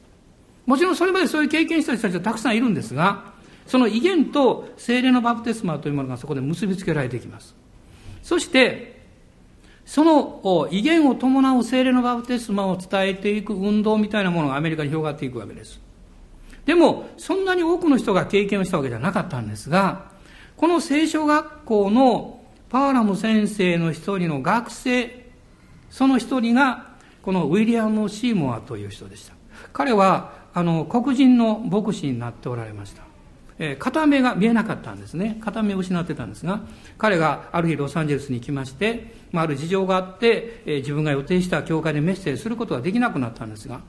[0.66, 3.31] もちろんそれまでそういう経験した人たちはたくさんいるんですが、
[3.66, 7.54] その威厳と精霊のバプテスマというものがそこで結びつけられていきます。
[8.22, 9.00] そして、
[9.84, 15.80] その威厳を伴う精霊のバプテスマを伝えていく運動みたいなものがアメリカに広がっていくわけです。
[16.64, 20.12] でも、そんなに多くの人が経験をしたわけじゃなかったんですが、
[20.56, 25.30] この聖書学校のパーラム先生の一人の学生、
[25.90, 29.34] その一人が、このウィリアム・シーモアという人でした。
[29.72, 33.02] 彼は、あの、黒人の牧師になっておられました。
[33.64, 35.38] え、片目が見えなかったんですね。
[35.40, 36.62] 片目を失ってたんですが、
[36.98, 43.80] 彼がある日ロサンゼルスに来まして、まあ、ある事情があって、えー、自分が予定した教会でメッセージすることができなくなったんですが、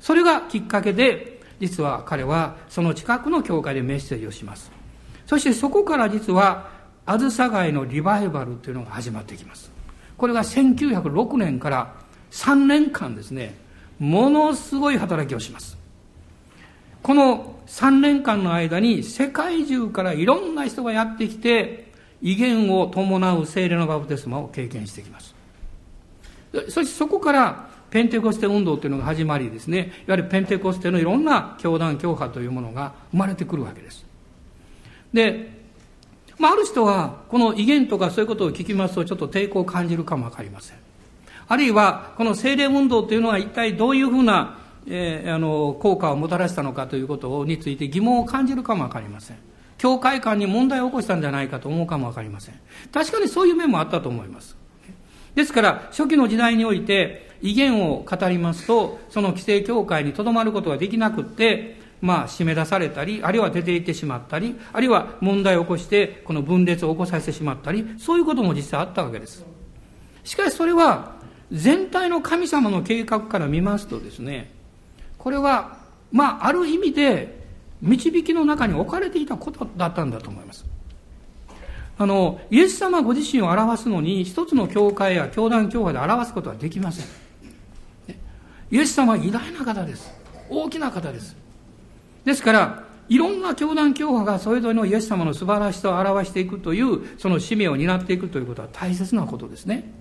[0.00, 4.72] それがきっかけで、実は彼はその近くの教会でメッセージをします。
[5.26, 6.68] そしてそこから実は、
[7.06, 9.70] あずさ街のリバイバルというのが始まってきます。
[10.16, 11.94] これが1906年から
[12.32, 13.56] 3年間ですね、
[14.00, 15.78] ものすごい働きをします。
[17.00, 25.34] この3年間の間に世界中からいろんな人がやってきて、威厳を伴う聖霊のバプテスマを経験してきます。
[26.68, 34.04] そしてそこからペンテコステ運動というのが始まりですね、いわゆるペンテコステのいろんな教団、教派というものが生まれてくるわけです。
[35.12, 35.60] で、
[36.38, 40.76] まあ、ある人は、この威厳とかそういうことを聞きますと、ちょっと抵抗を感じるかもわかりません。
[41.46, 49.38] あるいは、この精霊運動というのは一体どういうふうなえー、あの効果をもたらしたのかということについて疑問を感じるかも分かりません。
[49.78, 52.60] 教会間に問題を起こしたんじゃないかと思うかも分かりません。
[52.92, 54.56] 確かにそういう面もあったと思います。
[55.34, 69.44] ですから初期の時代において威厳を語りますとその規制教会にとどまることができなくってまあ、締め出されたり、あるいは出て行ってしまったり、あるいは問題を起こして、この分裂を起こさせてしまったり、そういうことも実際あったわけです。
[70.24, 71.12] しかしそれは、
[71.52, 74.50] 全体の神様の計画から見ますとですね、
[75.20, 75.76] これは、
[76.10, 77.38] まあ、ある意味で、
[77.82, 80.64] 導きの中に置かれていたことだったんだと思います。
[81.98, 87.06] あの、イエス様ご自身を表すのに、一つの教会や教団教会で表すことはできません。
[88.70, 90.10] イエス様は偉大な方です。
[90.48, 91.36] 大きな方です。
[92.24, 99.92] ですから、いろんな教団教派がそれぞれのイエス様の素晴らしさを表していくという、その使命を担っていくということは大切なことですね。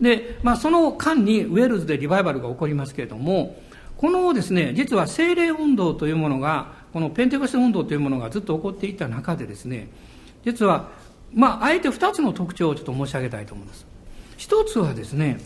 [0.00, 3.56] で、まあ、その間にウェールズでリバイバルが起こりますけれども、
[3.98, 9.88] このですね、実は精霊運動というものが、このペンテコステ運動というものがずっと起こっていた中でですね、
[10.44, 10.88] 実は、
[11.34, 13.86] まあ、あえて二つの特徴をちょっと申し上げたいと思います。
[14.36, 15.40] 一つはですね、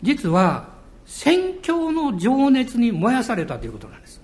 [0.00, 0.76] 実は、
[1.06, 4.20] 宣教の情熱に燃やされたということなんです。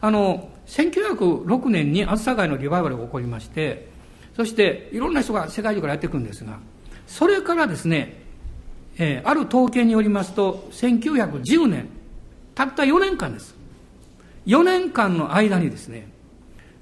[0.00, 3.88] あの、1906年に梓街のリバイバルが起こりまして、
[4.36, 6.58] そしていろんな人が世界中からやってくるんですが、
[7.06, 8.20] それからですね、
[8.98, 11.88] えー、ある統計によりますと、1910年、
[12.54, 13.54] たった4年間です。
[14.46, 16.10] 4年間の間にですね、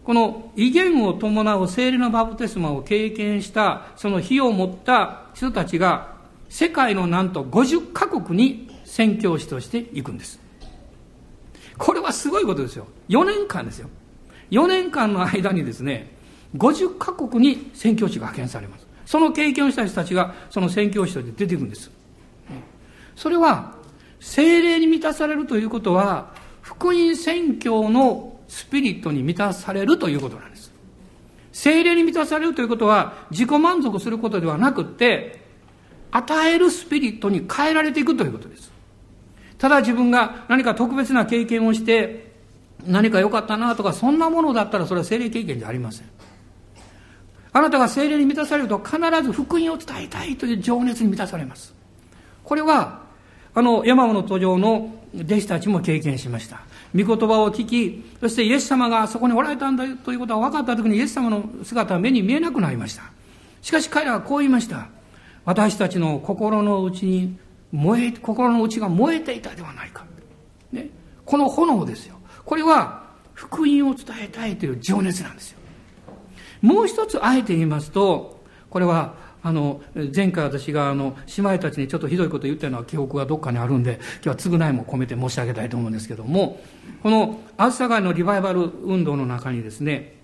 [0.04, 6.16] この威厳を伴う聖霊のバプテスマを経験したその火を持った人たちが
[6.48, 10.40] 世界のなんと50カ国に宣教師として行くんです。
[11.76, 12.86] これはすごいことですよ。
[13.08, 13.88] 4年間ですよ。
[14.50, 16.10] 4年間の間にですね、
[16.56, 18.86] 50カ国に宣教師が派遣されます。
[19.04, 21.90] その経験をした人たちがその宣教師として出ていくんです。
[23.14, 23.74] それは
[24.20, 30.72] 精霊に満たされるということは、福音宣教のスピリットに満たされるということなんです。
[31.52, 35.40] 精霊に満たされるということは、自己満足することではなくって、
[36.10, 38.72] 与えるスピリットに変えられていくということです。
[39.58, 42.32] ただ自分が何か特別な経験をして、
[42.86, 46.08] 何か良かったなとか、そんなものだったらそれは精霊経験じゃありません。
[47.52, 51.74] あなたが精霊に満たされると必ず福音を伝えたいという情熱に満たされます。
[52.44, 53.07] これは、
[53.54, 56.60] あの、山の途上の弟子たちも経験しました。
[56.94, 63.02] 御言葉を聞き、そしてイエス様がそこにおられたんだということが分かった時にイエス様の姿は目に見えなくなりました。
[63.62, 64.88] しかし彼らはこう言いました。
[65.44, 67.36] 私たちの心の内に
[67.72, 70.04] 燃え、心の内が燃えていたではないか。
[70.72, 70.88] ね。
[71.24, 72.16] この炎ですよ。
[72.44, 73.02] これは
[73.34, 75.58] 福音を伝えたいという情熱なんですよ。
[76.62, 78.40] もう一つあえて言いますと、
[78.70, 79.80] これはあの、
[80.14, 86.60] 前回私があの、姉妹たちにちょっとひどいこと言ったのは記憶がどっかにあるんで、今日は償いも込めて申し上げたいと思うんですけども、
[87.02, 90.16] この、アスサガイのリバイバル運動の中にですね、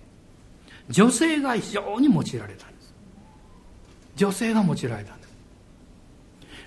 [0.90, 2.94] 女性が非常に用いられたんです。
[4.16, 5.34] 女性が用いられたんです。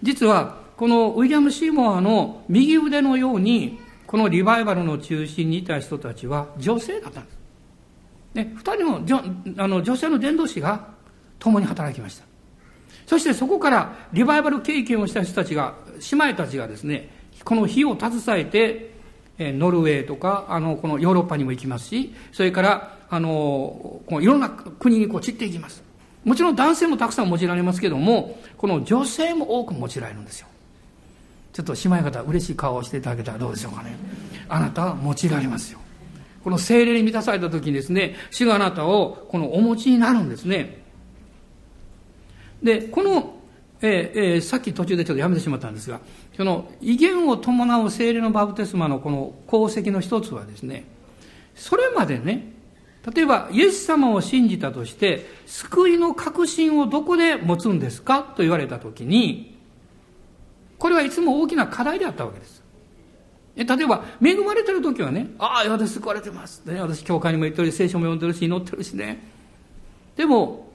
[0.02, 7.38] 実は、このウィリアム・シーモアの右腕のように、このリバイバルの中心にいた人たちは女性だったんです。
[8.36, 9.24] ね、二人の
[9.58, 10.90] あの女性の伝道師が
[11.40, 12.27] 共に働きました。
[13.08, 15.76] そしてそこからリバイバル経験をした人たちが、
[16.12, 17.10] 姉妹たちがですね、
[17.44, 18.92] この火を携えて、
[19.40, 25.82] ノルウェーとか、あの、このヨーロッパにも行きますし、それから、あの、このいろんな国にこう散っていきます。
[26.26, 30.48] もちろん男性もたくさん用いられますけども、この女性も多く用いられるんですよ。
[31.54, 33.96] ちょっと姉妹方、嬉しい顔をしていただけたらどうでしょうかね。
[34.50, 35.80] あなたは用いられますよ。
[36.44, 40.87] この精霊に満たされた時にですね、主があなたをこのお持ちになるんですね。
[42.62, 43.36] で、この、
[43.82, 46.00] えーえー、さっき途中でちょっとやめてしまったんですが、
[46.36, 50.86] その威厳を伴う精霊のバプテスマのこの功績の一つはですね、
[51.56, 52.54] それまでね、
[53.14, 59.58] 例えば、イエス様を信じたとして、救いの確信をどこで持つんですかと言われたときに、
[60.78, 62.62] これはいつも大きな課題であったわけです。
[63.56, 66.64] 例えば、恵まれてる時はね、ああ、私救われてます。
[66.66, 69.20] ね、私、教会にも行ってるし、聖書も読んでるし、祈ってるしね。
[70.18, 70.67] でも、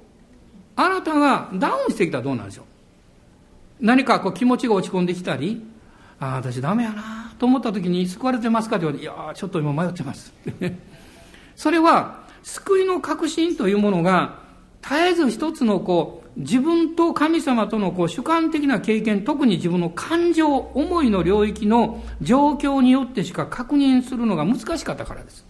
[0.76, 2.64] あなたがダウンしてきたらどうなんでしょう？
[3.80, 5.62] 何かこう気持ちが落ち込んできたり、
[6.20, 10.32] ああ、私ダメやなと思った時に救われてますかって言われて、いやちょっと今迷ってます。
[11.56, 14.38] それは、救いの確信というものが、
[14.82, 25.44] 絶えず一つのこう、自分と神様とのこう主観的な経験、特に自分の感情、思いの領域の状況によってしか確認するのが難しかったからです。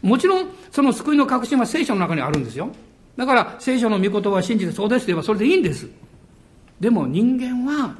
[0.00, 2.70] もちろん、その救いの確信は聖書の中にあるんですよ。
[3.16, 5.88] だから聖書の御言葉を信じてそうですと言えばそれでいいんです。
[6.80, 7.96] でも人間は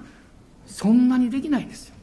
[0.67, 1.95] そんなにできないんですよ。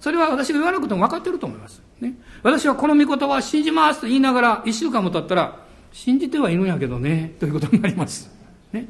[0.00, 1.82] それは私が言わなくても分かってると思います。
[2.00, 5.58] ね、私はこの御言葉を信じますと言いながら一週間も経ったら
[5.92, 8.30] 信じてはいるんやけどね、ということになります。
[8.72, 8.86] ね、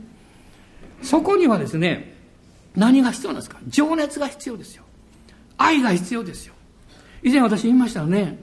[1.02, 2.14] そこにはですね、
[2.76, 3.58] 何が必要なんですか？
[3.68, 4.84] 情熱が必要ですよ。
[5.56, 6.52] 愛が必要ですよ。
[7.22, 8.38] 以前私言いましたよね。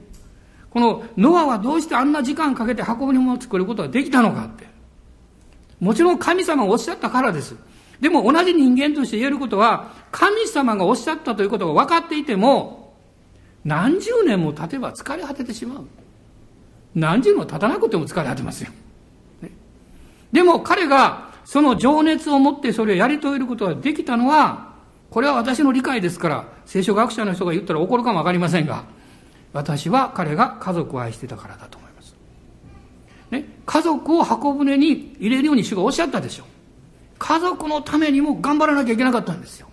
[0.76, 4.66] このノアはどうしてあんな時間かけて運ぶ物を作ることができたのかって。
[5.80, 7.56] もちろん神様がおっしゃったからです。
[7.98, 12.92] でも同じ人間として言えることは、神様がおっしゃったということが分かっていても、
[13.64, 15.86] 何十年も経てば疲れ果ててしまう。
[16.94, 18.70] 何十年も経たなくても疲れ果てますよ。
[20.30, 24.74] でも彼がその情熱を持ってそれをやり遂げることができたのは、
[25.08, 28.84] これは私の理解ですから、聖書学者の人が言ったら怒るかもわかりませんが、
[29.56, 32.14] 私は彼が家族を愛してたからだと思います。
[33.30, 36.44] ね、家族を箱舟に入れるように主がおっしゃったでしょ。
[37.18, 39.68] 家族のためにも頑張らなきゃいけなかったんですよ。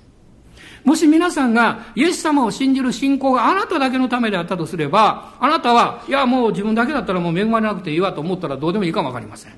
[0.85, 9.53] もし皆さんがイエス様を信じる信仰があなただけのためであったとすれば、あなたは、いやもう自分だけだったらもう恵まれなくていいわと思ったらどうでもいいかもわかりません。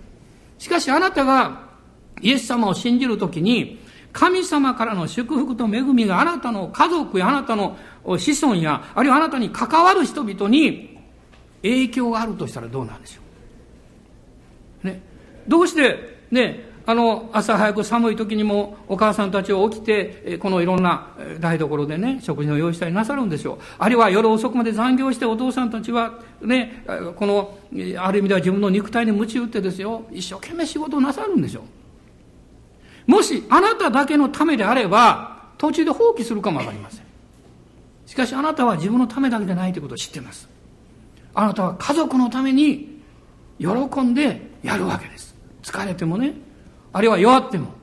[0.58, 1.62] しかしあなたが
[2.22, 3.80] イエス様を信じるときに、
[4.16, 10.98] 神様からの祝福と恵みがあなたの家族やあなたの子孫や、あるいはあなたに関わる人々に
[11.62, 13.22] 影響があるとしたらどうなんでしょ
[14.86, 14.88] う？
[14.88, 15.02] ね。
[15.50, 21.10] どうして、ね、あの、朝早く寒い時にもお母さんたちを起きて、このいろんな
[21.42, 23.58] 台所でね、食事の用意したりなさるんでしょう。
[23.78, 26.86] あるいは夜遅くまで残業してお父さんたちは、ね、
[27.18, 27.58] この、
[27.98, 31.64] ある意味では自分の肉体に鞭打ってですよ、一生懸命仕事をなさるんでしょう。
[33.08, 37.06] もしあなただけのためであれば、途中で放棄するかもわかりません。
[38.06, 40.50] しかしあなたは自分のためだけでないということを知っています。
[41.34, 43.02] あなたは家族のために
[43.60, 43.68] 喜
[44.02, 45.36] んでやるわけです。
[45.64, 46.34] 疲れてもね、
[46.94, 47.74] あるいは弱っても、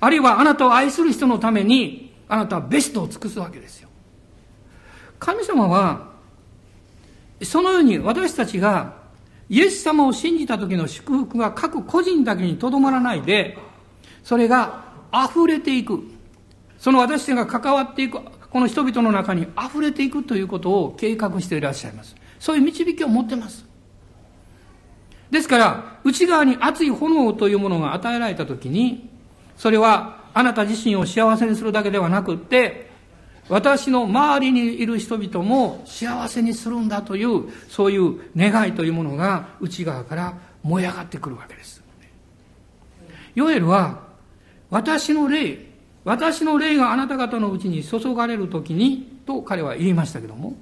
[0.00, 3.88] あるいはあなたを愛する人のために、あなたはベストを尽くすわけですよ。
[5.18, 6.12] 神様は、
[7.42, 8.94] そのように私たちが
[9.48, 13.58] イエス様を信じた時の祝福が各個人だけにとどまらないで、
[14.22, 16.02] それが溢れていく。
[16.78, 18.20] その私たちが関わっていく、
[18.50, 22.14] この人々の中に溢れていくということを計画していらっしゃいます。
[22.38, 23.64] そういう導きを持ってます。
[25.30, 29.08] ですから、内側に熱い炎というものが与えられたときに、
[29.56, 32.90] それはあなた自身を幸せにするだけではなくって、
[33.48, 41.82] 私の周りにいる人々も幸せにするんだという、そういう願いというものが内側から燃え上がってくるわけです。
[43.34, 44.11] ヨエルは、
[44.72, 45.58] 私の霊、
[46.02, 50.54] 私の霊があなた方のうちに注がれるときに、と彼は言いましたけども、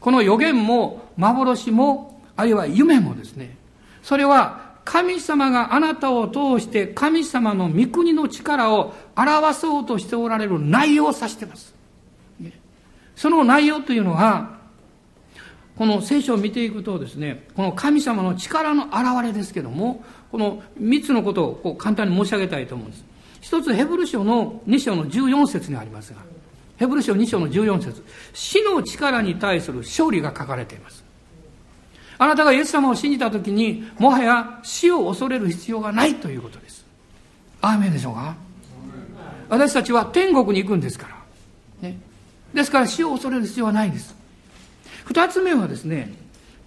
[0.00, 3.58] この予言も幻も、あるいは夢もですね、
[4.02, 11.74] それは神様があなたを通して神様の御国の力を表そうとしておられる内容を指しています。
[13.14, 14.60] その内容というのは、
[15.76, 23.11] この聖書を見ていくとですね、この神様の力の表れですけども、この3つのことをこう簡単に申し上げたいと思うんです。
[23.42, 26.20] 一つ、ヘブル書の2章の14節にありますが、
[26.78, 31.04] ヘブル書2章の14節死の力に対する勝利が書かれています。
[32.18, 36.86] あなたがイエス様を信じたときに、もはや死を恐れる必要がないということです。
[37.60, 38.34] アーメンでしょうか？
[39.48, 41.08] 私たちは天国に行くんですか
[41.82, 41.88] ら。
[41.88, 41.98] ね、
[42.54, 44.14] ですから死を恐れる必要はないんです。
[45.04, 46.14] 二つ目はですね、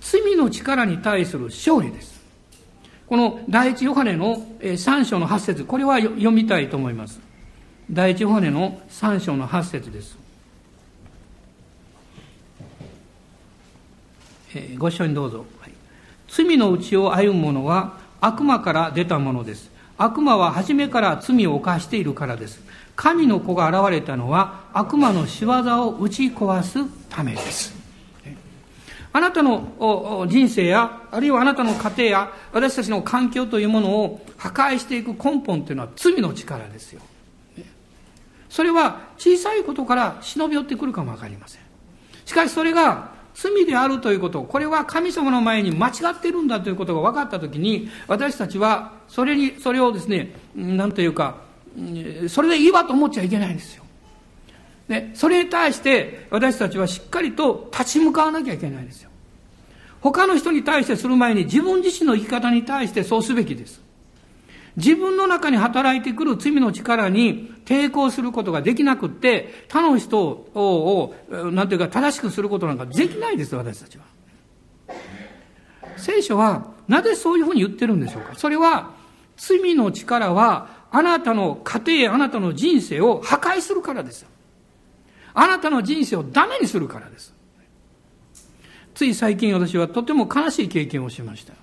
[0.01, 2.14] 罪の力に対する勝利です。
[3.07, 4.41] この第一ヨハネの
[4.77, 7.19] 三章の八節これは読みたいと思います。
[7.91, 10.17] 第一ヨハネの三章の八節です。
[14.55, 15.45] えご一緒にどうぞ、
[16.27, 19.69] 罪のうちを歩む者は悪魔から出たものです。
[19.97, 22.63] 悪魔は初めから罪を犯しているからです。
[22.95, 25.51] 神の子が現れたのは悪魔の仕業
[25.87, 26.79] を打ち壊す
[27.09, 27.74] ためです。
[29.15, 36.99] あなたの人生や、あるいはあなたの家庭や、私たちの環境というものを破壊していく根本というのは罪の力ですよ。
[38.49, 41.61] それは小さいことから忍び寄ってくるかもわかりません。
[42.25, 51.37] しかしそれが罪であるということ、これは神様の前に間違っているんだということが分かったときに、私たちはそれに、それをですね、なんというか、
[52.27, 53.84] それでいいわと思っちゃいけないんですよ。
[54.87, 59.09] で、それに対して私たちはしっかりと立ち向かわなきゃいけないですよ。
[60.01, 63.81] 他の人に対してする前に自分自身の生き方に対してそうすべきです。
[64.77, 74.03] 自分の中に働いてくる罪の力に抵抗することができなくって、他の人を、なんていうか正しくすることなんかできないです、私たちは。
[75.97, 78.91] 聖書は、なぜそういうふうに言ってるんでしょうかそれは、
[79.37, 84.29] 罪の力は、あなたの家庭、あなたの人生を破壊するからですよ。
[85.35, 87.35] あなたの人生をダメにするからです。
[88.95, 91.53] つい最近私はとても悲しい経験をしました。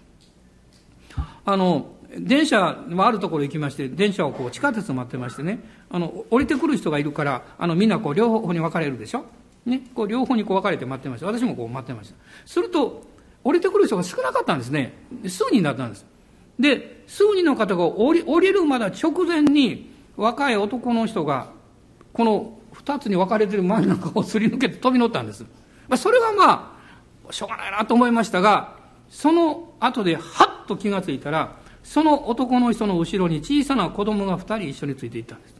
[1.44, 1.86] あの、
[2.18, 5.60] 電車もあるところ行きまして、電車をこう地下鉄待ってましてね、
[5.90, 9.24] あの、降りてくる人がいるから、あの、みんなこう両方に分かれるでしょ？
[9.64, 11.26] ね、こう両方にこう分かれて待ってました。
[11.26, 12.16] 私もこう待ってました。
[12.44, 13.02] すると、
[13.42, 14.92] 降りてくる人が少なかったんですね。
[15.26, 16.04] 数人だったんです。
[16.60, 21.50] で、数人の方が降り降りるまだ直前に、若い男の人が、
[22.12, 25.44] この二つに分かれてる真ん中をすり抜けて飛び乗ったんです。
[25.88, 26.78] まあ、それはま
[27.28, 28.76] あ、しょうがないなと思いましたが、
[29.08, 30.20] その後では
[30.64, 35.56] っと気がついたら、その男の人の後ろに小さな子供が二人一緒についていったんです。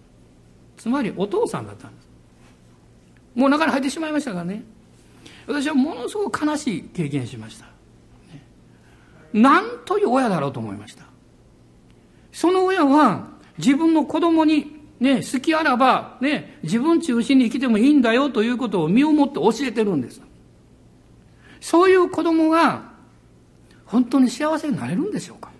[0.79, 2.09] つまりお父さんだったんです。
[3.35, 4.65] もう中に入ってしまいましたからね。
[5.47, 7.67] 私はものすごく悲しい経験しました。
[9.33, 11.05] なんという親だろうと思いました。
[12.33, 20.23] その親は自分の子供にね、好きあらば、ね、自分中心に生きてもいいんだよということを身をもって教えてるんです。
[21.61, 22.93] そういう子供が
[23.85, 25.51] 本当に幸せになれるんでしょうか？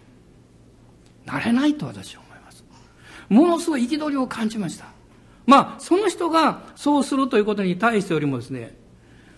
[1.27, 2.65] なれないと私は思います。
[3.29, 4.87] ものすごい憤りを感じました。
[5.45, 8.77] まあ、その人がそうするということに対してよりもですね、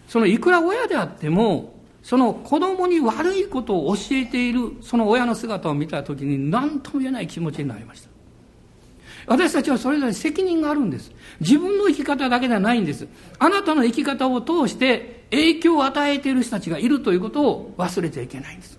[0.07, 8.11] そのいくら親であっても、その子供に悪いことを教えているその親の姿を見たときに何とも言えない気持ちになりました。
[9.27, 11.12] 私たちはそれぞれ責任があるんです。
[11.41, 13.09] 自分の生き方だけではないんです。
[13.39, 18.79] あなたの生き方を通して影響を与えている人たちがいるということを忘れちゃいけないんです。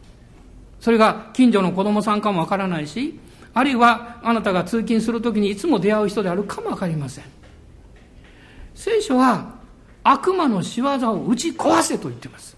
[0.79, 3.19] それが近所の子供さんかもわからないし、
[3.53, 7.25] あるいはあなたが通勤するときにいつも出会う人であるかもわかりません。
[8.75, 9.55] 聖書は
[10.03, 12.55] 悪魔の仕業を打ち壊せと言っています。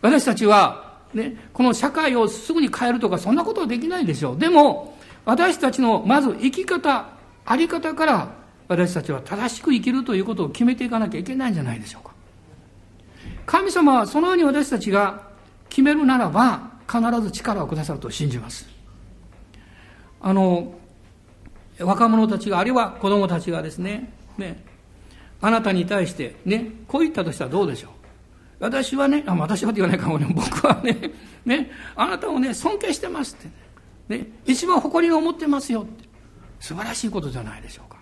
[0.00, 4.38] 私たちは、ね、この社会をすぐに変えるとかそんなことはできないでしょう。
[4.38, 4.91] でも、
[5.24, 7.06] 私たちのまず生き方、
[7.44, 8.34] あり方から
[8.68, 12.12] 私たちは正しく生きるということを決めていかなきゃいけないんじゃないでしょうか。
[13.46, 15.28] 神様はそのように私たちが
[15.68, 18.66] 決めるならば必ず力をくださると信じます。
[20.20, 20.74] あの
[21.78, 24.64] 若者たちがあるいは子供たちがですねね
[25.40, 27.90] あなたに対してねこう言ったとしたらどうでしょう。
[28.60, 31.10] 私はねあ私はって言わないかもね僕はね
[31.44, 33.61] ねあなたをね尊敬してますって。
[34.08, 36.04] ね一番誇りに思ってますよって
[36.60, 37.98] 素晴らしいことじゃないでしょうか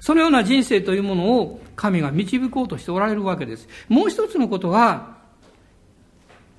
[0.00, 5.14] そのような人生というものを神が導こうとしておられるわけですもう一つのことは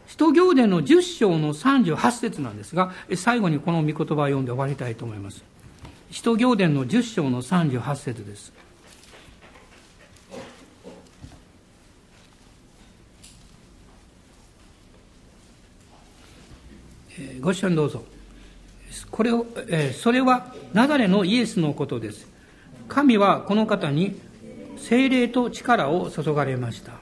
[0.08, 5.44] 使徒行伝の10章の38節なんですが、最後にこの御言葉を読んで終わりたいと思います。
[6.12, 8.54] 使徒行伝の10章の38節です。
[17.42, 18.04] ご一緒にどうぞ。
[19.12, 22.28] これを、えそれは、ナザレのイエスのことです。
[22.88, 24.20] 神はこの方に
[24.78, 26.94] 精霊と力を注がれました。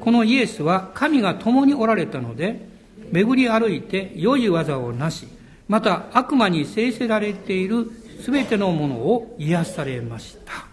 [0.00, 2.68] このイエスは神が共におられたので、
[3.10, 5.26] 巡り歩いて良い技をなし、
[5.68, 7.90] また悪魔に制せられている
[8.22, 10.66] すべてのものを癒されました。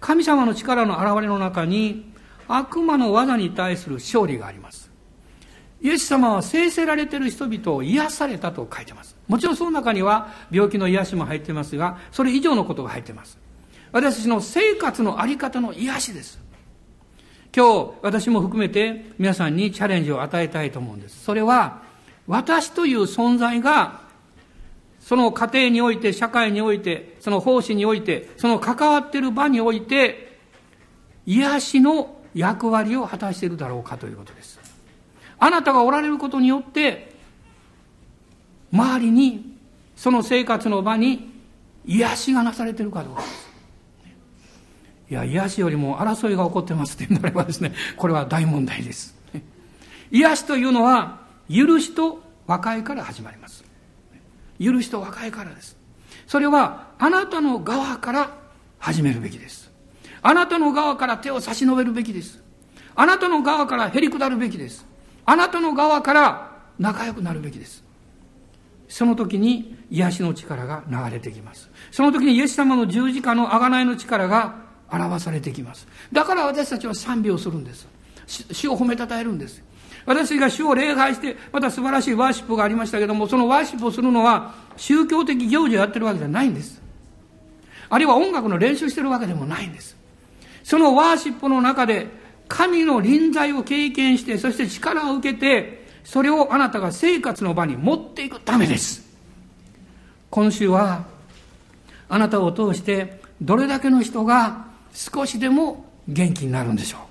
[0.00, 2.12] 神様の力の現れの中に
[2.48, 4.85] 悪魔の技に対する勝利があります。
[5.86, 9.16] イエス様は制せられている人々を癒されたと書いてます。
[9.28, 13.38] もちろんその中には病気の癒しも入ってますが、それ以上のことが入ってます。
[13.92, 16.40] 私たちの生活のあり方の癒しです。
[17.54, 21.22] 今日私も含めて皆さんにチャレンジを与えたいと思うんです。
[21.22, 21.82] それは
[22.26, 24.00] 私という存在が
[24.98, 30.36] その家庭において、社会において、その奉仕において、その関わっている場において、
[31.26, 34.65] 癒しの役割を果たしているだろうかということです。
[35.38, 37.14] あなたがおられることによって、
[38.72, 39.56] 周りに、
[39.96, 41.32] その生活の場に
[41.86, 43.46] 癒しがなされてるかどうかです。
[45.08, 49.14] いや、癒しよりも争いが起こってますってなればですね、これは大問題です。
[50.10, 53.64] 癒しというのは、許しと和解から始まります。
[54.60, 55.76] 許しと和解からです。
[56.26, 58.30] それは、あなたの側から
[58.78, 59.70] 始めるべきです。
[60.22, 62.42] あなたの側から手を差し伸べるべきです。
[62.96, 64.84] あなたの側からへり下るべきです。
[65.26, 67.84] あなたの側から仲良くなるべきです。
[68.88, 71.68] その時に癒しの力が流れてきます。
[71.90, 74.54] その時にイエス様の十字架の贖いの力が
[74.90, 75.86] 表されてきます。
[76.12, 77.88] だから私たちは賛美をするんです。
[78.52, 79.62] 主を褒めたたえるんです。
[80.04, 86.80] 私が主を礼拝して、また素晴らしいワーシップがありましたけども、そのワーシップをするのは宗教的行事をやってるわけじゃないんです。
[87.88, 89.96] あるいは音楽の練習してるわけでもないんです。
[90.62, 92.08] そのワーシップの中で、
[92.48, 99.04] 神の臨在を経験して、そして力を受けて、それをあなたが生活の場に持っていくためです。
[100.30, 101.04] 今週は、
[102.08, 107.06] あなたを通して、どれだけの人が少しでも元気になるんでしょう。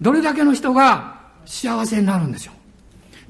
[0.00, 2.54] どれだけの人が幸せになるんでしょう。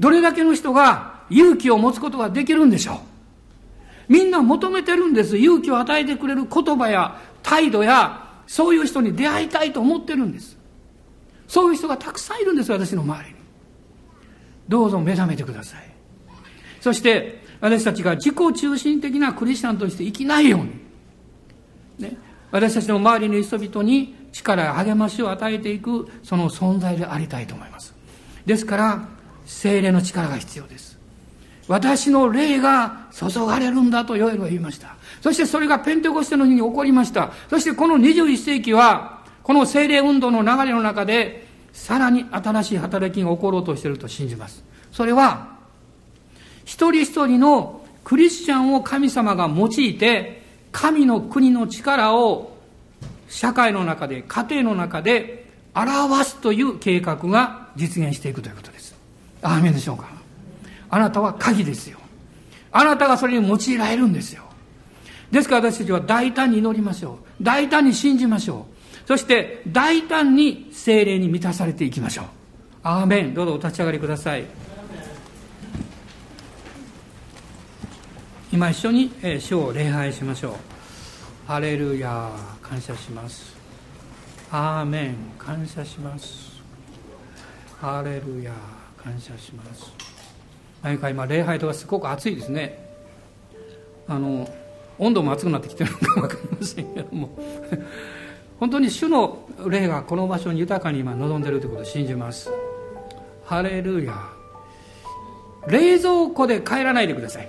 [0.00, 4.12] どれだけの人が勇気を持つことができるんでしょう。
[4.12, 5.36] みんな求めてるんです。
[5.36, 10.58] 勇気を与えてくれる言葉や態度や、そういう人に出会いたいと思ってるんです。
[11.46, 13.36] そういう人がたくさんいるんです、私の周りに。
[14.68, 15.82] どうぞ目覚めてください。
[16.80, 20.70] そして、私たちが自己中心的なクリスチャンとして生きないように、
[21.98, 22.16] ね、
[22.50, 27.94] 私たちの周りの人々に力や励ましを与えていくその存在でありたいと思います
[28.46, 29.08] ですから
[29.44, 30.87] 精霊の力が必要です
[31.68, 34.96] 私の霊が注がれるんだとヨエルは言いました。
[35.20, 37.30] そしてそれがペンテコステの日に起こりました。
[37.50, 44.64] そしてこの21世紀はこの精霊運動の流れの中でさらに新しい働きが起ころうとしていると信じます。
[44.92, 45.58] それは
[46.64, 50.42] 一人一人のクリスチャンを神様が用いて
[50.72, 52.56] 神の国の力を
[53.28, 58.96] 社会の中で、家庭の中で表すという計画が実現していくということです。
[59.42, 60.17] アーメンでしょうか？
[60.90, 61.98] あなたは鍵ですよ。
[62.70, 64.42] あなたがそれに用いられるんですよ。
[65.30, 67.44] ですから私たちは大胆に祈りましょう。
[67.44, 68.66] 大胆に信じましょ
[69.04, 69.08] う。
[69.08, 72.24] そして大胆に精霊に満たされていきましょう。
[72.82, 73.34] アーメン。
[73.34, 74.68] どうぞお立ち上がりください。
[78.50, 80.54] 今一緒に主を礼拝しましょう
[81.46, 82.30] ハレルヤ
[82.62, 83.54] 感謝します
[84.50, 86.58] アーメン感謝します
[87.78, 88.52] ハレルヤ
[88.96, 90.07] 感謝します
[90.82, 92.78] 何か今礼拝とかすごく暑いですね。
[94.06, 94.48] あの
[94.98, 97.30] 温度も暑くなってきてるのか分かりませんけども。
[98.58, 102.50] 本当に主の霊がこの場所に豊かに今望んでるということを信じます。
[103.44, 104.14] ハレルヤ。
[105.68, 107.48] 冷蔵庫で帰らないでください。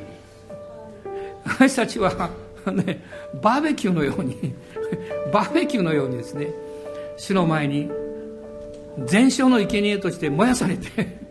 [1.46, 2.30] 私たちは、
[2.72, 3.04] ね、
[3.42, 4.54] バーベキューのように
[5.34, 6.54] バーベキューのようにですね
[7.18, 7.90] 主の前に
[9.06, 11.29] 全焼の生贄として燃やされて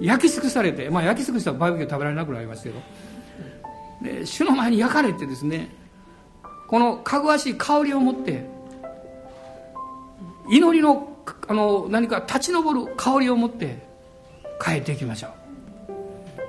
[0.00, 2.80] 焼き尽くされて、まあ、焼き尽くしたらバーベキュー食べられなくなりますけど。
[4.02, 5.70] で主の前に焼かれてですね
[6.68, 8.44] このかぐわしい香りを持って
[10.48, 11.08] 祈りの
[11.48, 13.86] あの何か立ち上る香りを持って
[14.62, 15.30] 帰っていきましょう。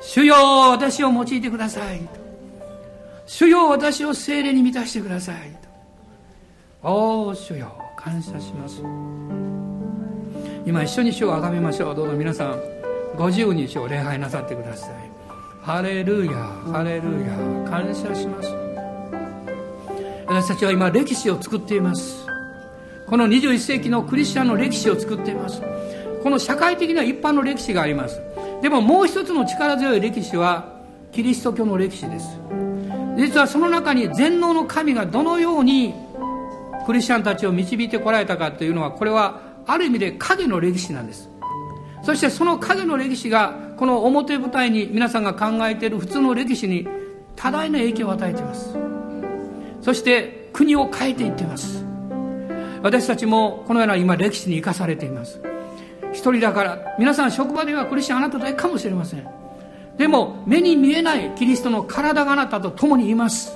[0.02, 0.36] 主よ
[0.72, 2.02] 私を用いてください。
[3.26, 5.52] 主よ私を精霊に満たしてください。
[6.84, 8.82] とおお主よ感謝します。
[10.66, 11.96] 今一緒に主をあがめましょう。
[11.96, 12.75] どうぞ皆さん。
[13.18, 14.92] ご自由に主を礼拝なさってください。
[15.62, 16.34] ハレルヤ
[16.72, 18.50] ハレルヤ感謝します。
[20.28, 22.26] 私たちは今歴史を作っています。
[23.08, 25.62] この21世紀のクリスチャンの歴史を作っています。
[26.24, 28.20] この社会的な一般の歴史があります。
[28.62, 30.74] でももう一つの力強い歴史は
[31.12, 32.28] キリスト教の歴史です。
[33.18, 35.94] 実はその中に全能の神がどのように
[36.86, 41.30] クリスチャンたちを導いてこられたかというのはこれはある意味で影の歴史なんです。
[42.06, 46.88] そしてその影の歴史がこの表舞台に皆さんが考えている普通の歴史に
[47.36, 48.78] 多大な影響を与えています。
[49.82, 51.84] そして国を変えていっています。
[52.84, 55.42] 私たちもこのような今歴史に生かされています。
[56.14, 59.28] 一人だから皆さん職場ではクリスチャンあなただけかもしれません。
[59.98, 63.52] でも目に見えないキリストの体があなたと共にいます。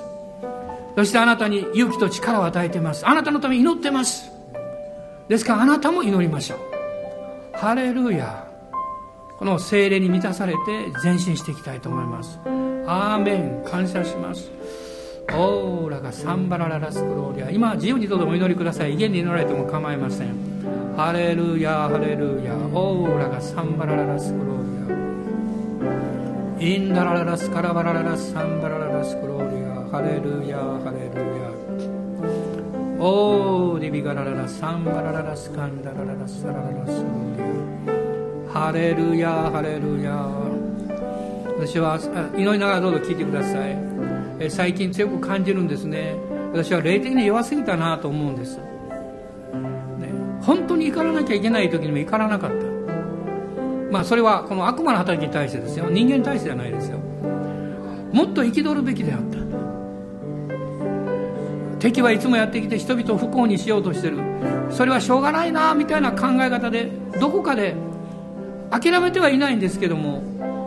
[0.96, 3.06] そしてあなたに勇気と力を与えています。
[3.06, 4.28] あなたのために祈ってます。
[5.28, 6.79] ですからあなたも祈りましょう。
[7.52, 8.46] ハレルヤ。
[9.38, 10.58] この精霊に満たされて
[11.02, 12.38] 前進していきたいと思います。
[12.86, 13.64] アーメン。
[13.64, 14.50] 感謝します。
[15.32, 17.50] オーラがサンバラララスクローリア。
[17.50, 18.94] 今自由にどうぞお祈りください。
[18.94, 20.34] 家に祈られても構いません。
[20.96, 22.54] ハレルヤハレルヤ。
[22.54, 24.56] オーラがサンバラララスクロー
[26.58, 26.66] リア。
[26.74, 29.70] インダラララスカラバラララスサンバラララスクローリア。
[29.90, 31.29] ハレルヤハレルヤ。
[33.02, 37.36] オーリビガラララサンバラララスカンダラララサラララスロー
[38.44, 40.12] リアハレルヤハレルヤ。
[41.56, 41.98] 私は
[42.36, 43.78] 祈りながらどうぞ聞いてください。
[44.50, 46.14] 最近強く感じるんですね。
[46.52, 48.64] 私は霊的に弱すぎたなと思うんです、ね、
[50.42, 52.56] 本当に怒らなきゃいけない時にも怒らなかった。
[53.90, 55.88] まあそれはこの悪魔の働きに対してですよ。
[55.88, 56.98] 人間に対してじゃないですよ。
[58.12, 59.39] もっと憤るべきであった。
[61.80, 64.18] 敵はいつもやってきて人々を不幸にしようとしてる。
[64.70, 67.74] それはしょうがないなみたいな考え方でどこかで
[68.70, 70.22] 諦めてはいないんですけども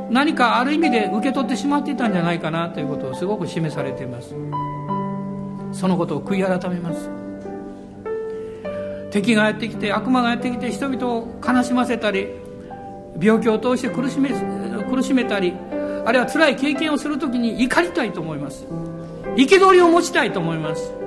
[0.10, 4.36] 何かある意味で受け取ってしまっていたんじゃないかなということをすごく示されています。
[5.72, 7.10] そのことを悔い改めます。
[9.12, 12.28] 敵がやってきて悪魔がやってきて人々を悲しませたり
[13.22, 14.32] 病気を通して苦しめ
[14.90, 15.54] 苦しめたり
[16.06, 18.66] あるいは辛い経験をする時に怒りたいと思います。
[19.36, 21.03] 憤りを持ちたいと思います。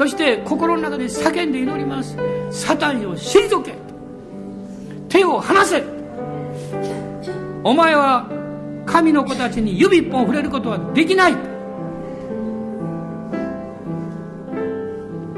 [0.00, 2.16] そして心の中で叫んで祈ります。
[2.50, 3.74] サタンを退け。
[5.10, 5.84] 手を離せ。
[7.62, 8.26] お前は
[8.86, 11.34] 神の子たちに指一本触れることはできない。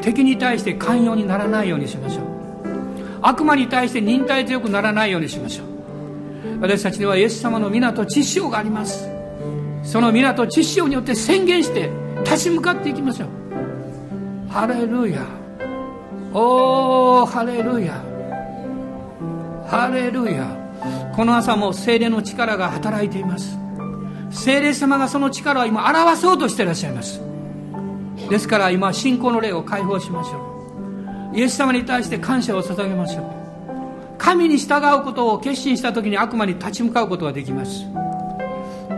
[0.00, 2.24] 敵に対して寛容にならないようにしましょう。
[3.20, 6.60] 悪魔に対して忍耐強くならないようにしましょう。
[6.60, 9.08] 私たちにはイエス様の皆と知潮があります。
[9.82, 11.90] その皆と知潮によって宣言して
[12.22, 13.41] 立ち向かっていきましょう。
[14.52, 15.26] ハレルヤ
[16.34, 17.94] おーハレルヤ
[19.66, 23.56] ハレルヤこの朝も精霊の力が働いています。
[24.30, 27.22] 精霊様がその力を今表そうとしていらっしゃいます。
[28.28, 31.38] ですから今信仰の霊を解放しましょう。
[31.38, 33.24] イエス様に対して感謝を捧げましょう。
[34.18, 37.86] 神に従うことを決心した時に悪魔に立ち向かうことができます。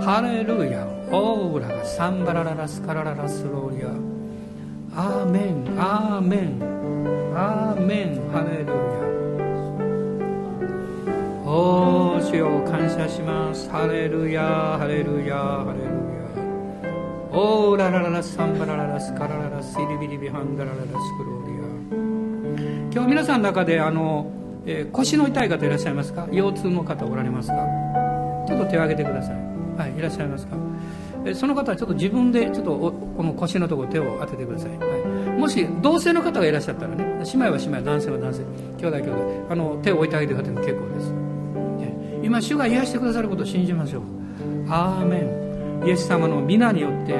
[0.04, 4.13] ハレルヤオーラがサンバラララスカラララスローリア。
[4.96, 6.62] アーメンアーメン
[7.34, 8.74] アーメンハレルヤ
[11.44, 13.68] おー主よ感謝します。
[13.70, 15.90] ハレルヤハレルヤハレルヤ
[17.32, 21.54] オーララララサンバラララスカラララスイリビリビハンダラララスクローリ
[22.88, 24.30] ア今日皆さんの中であの、
[24.64, 26.28] えー、腰の痛い方いらっしゃいますか？
[26.30, 27.56] 腰痛の方おられますか？
[28.46, 29.34] ちょっと手を挙げてください。
[29.76, 30.54] はいいらっしゃいますか？
[31.32, 38.42] その方はちょっと自分でちょっとこの腰のところ手を当ててください、はい、もし同性の方がいらっしゃったらね姉妹は姉妹男性は男性。
[38.78, 39.46] 兄弟兄弟。
[39.50, 41.14] あの手を置いてあげてください結構です。
[42.22, 44.02] 今主が癒してくださることを信じましょう。
[44.68, 45.86] アーメン。
[45.86, 47.14] イエス様の皆によって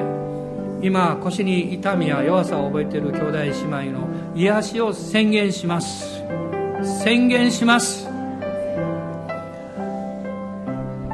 [0.81, 6.23] 今腰に痛みや弱さを覚えている兄弟姉妹の癒しを宣言します。
[7.03, 8.07] 宣言します。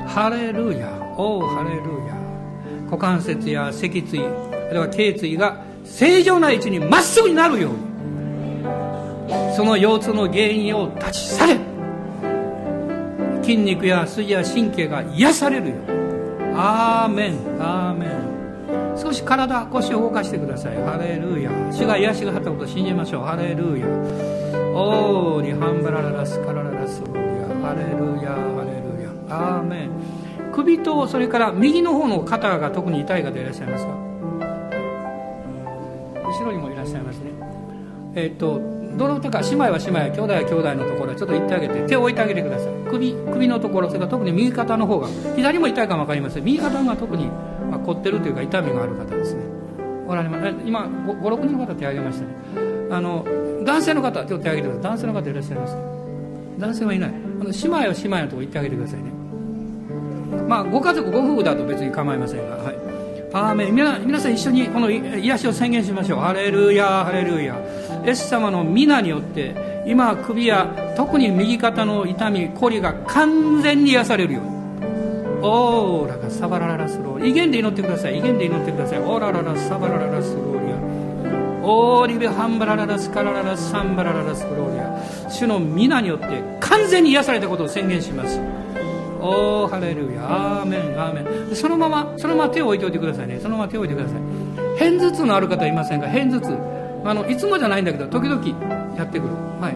[0.07, 0.89] ハレルヤ。
[1.17, 2.10] おおハレルヤ。
[2.91, 4.21] 股関節や脊椎あ
[4.71, 7.79] るいは頸椎が正常な位置にまっすぐになるように
[9.55, 11.59] その腰痛の原因を断ち去れ
[13.41, 15.75] 筋肉や筋や神経が癒されるよ
[16.53, 18.97] アーメンアーメン。
[18.97, 20.75] 少し体腰を動かしてください。
[20.83, 21.49] ハレルヤ。
[21.71, 23.23] 主が癒しがはったことを信じましょう。
[23.23, 23.87] ハレルヤ。
[24.75, 29.09] オーリハンバラララスカラララスハレルヤハレルヤ。
[29.29, 30.20] アーメン。
[30.53, 33.93] 首とそれから右の方の肩が特に痛い方いらっしゃいますか？
[36.23, 37.31] 後ろにもいらっしゃいますね。
[38.15, 38.59] えっ、と
[38.97, 42.73] どの手か姉妹は姉妹兄弟は兄弟のところちょっと行ってあげて手を置いてあげてください。
[42.89, 46.43] 首首のところそれから特に右肩の方が左も痛いかも分かりません。
[46.43, 49.43] 右肩が特に、まあ、凝ってるというか痛みがある方ですね。
[50.07, 52.33] おられます今56人の方手を挙げましたね。
[52.91, 53.25] あの
[53.63, 54.83] 男性の方手を手を挙げてください。
[54.83, 55.81] 男性の方いらっしゃいますか？
[56.59, 57.09] 男性はいない。
[57.09, 59.20] あの姉妹は姉妹のところ行ってあげてくださいね
[60.47, 62.75] まあご家族ご夫婦だと別に構いませんがはい。
[63.33, 63.75] アーメン。
[63.75, 66.19] 皆皆さん一緒にこの癒しを宣言しましょう。
[66.19, 67.57] ハレルヤハレルヤ。
[68.05, 74.51] エス様の皆によって今首や特に右肩の痛みこりが完全に癒されるように。
[75.43, 77.27] オーラがサバラララスロー。
[77.27, 78.19] 威厳で祈ってください。
[78.19, 78.99] 威厳で祈ってください。
[78.99, 80.77] オーラララサバラララスローリア。
[81.63, 85.29] オーリベハンバラララスカラララサンバラララスローリア。
[85.29, 88.39] 主の皆によって完全に癒されたことを宣言します。
[89.21, 91.55] おーハレルヤアーメンアーメン。
[91.55, 93.39] そのままそのまま手を置いておいてくださいね。
[93.41, 94.79] そのまま手を置いてください。
[94.79, 96.07] 片頭痛のある方いませんか？
[96.07, 96.57] 片頭痛。
[97.03, 99.33] あのいつもじゃないんだけど時々やってくる。
[99.59, 99.69] は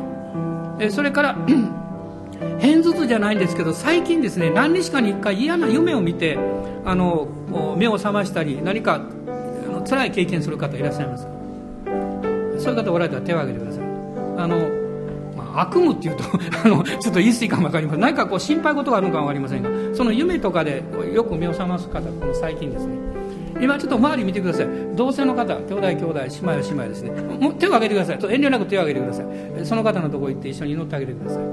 [0.80, 0.84] い。
[0.84, 1.38] えそれから
[2.62, 6.38] 片頭痛じゃないんですけど最近ですね何日かに1回嫌な夢を見て
[6.84, 7.28] あの
[7.78, 11.28] 目を覚ましたり何かあの辛い経験する方いらっしゃいます。
[12.58, 13.86] そういう方おられたら手を挙げてください。
[14.38, 14.85] あの
[15.60, 16.24] 悪夢っていうと
[16.64, 18.02] あのちょっと言い過ぎかも分かりません。
[18.02, 20.84] 何かこう心配事があるのかも分かりませんがその夢とかで
[21.14, 22.96] よく目を覚ます方この最近ですね。
[23.62, 24.68] 今ちょっと周り見てください。
[24.96, 27.12] 同性の方兄弟兄弟姉妹は姉妹ですね。
[27.40, 28.34] もう手を挙げてください。
[28.34, 29.26] 遠慮なく手を挙げてください。
[29.66, 31.44] その方のとこ行って一緒に祈ってあげてください。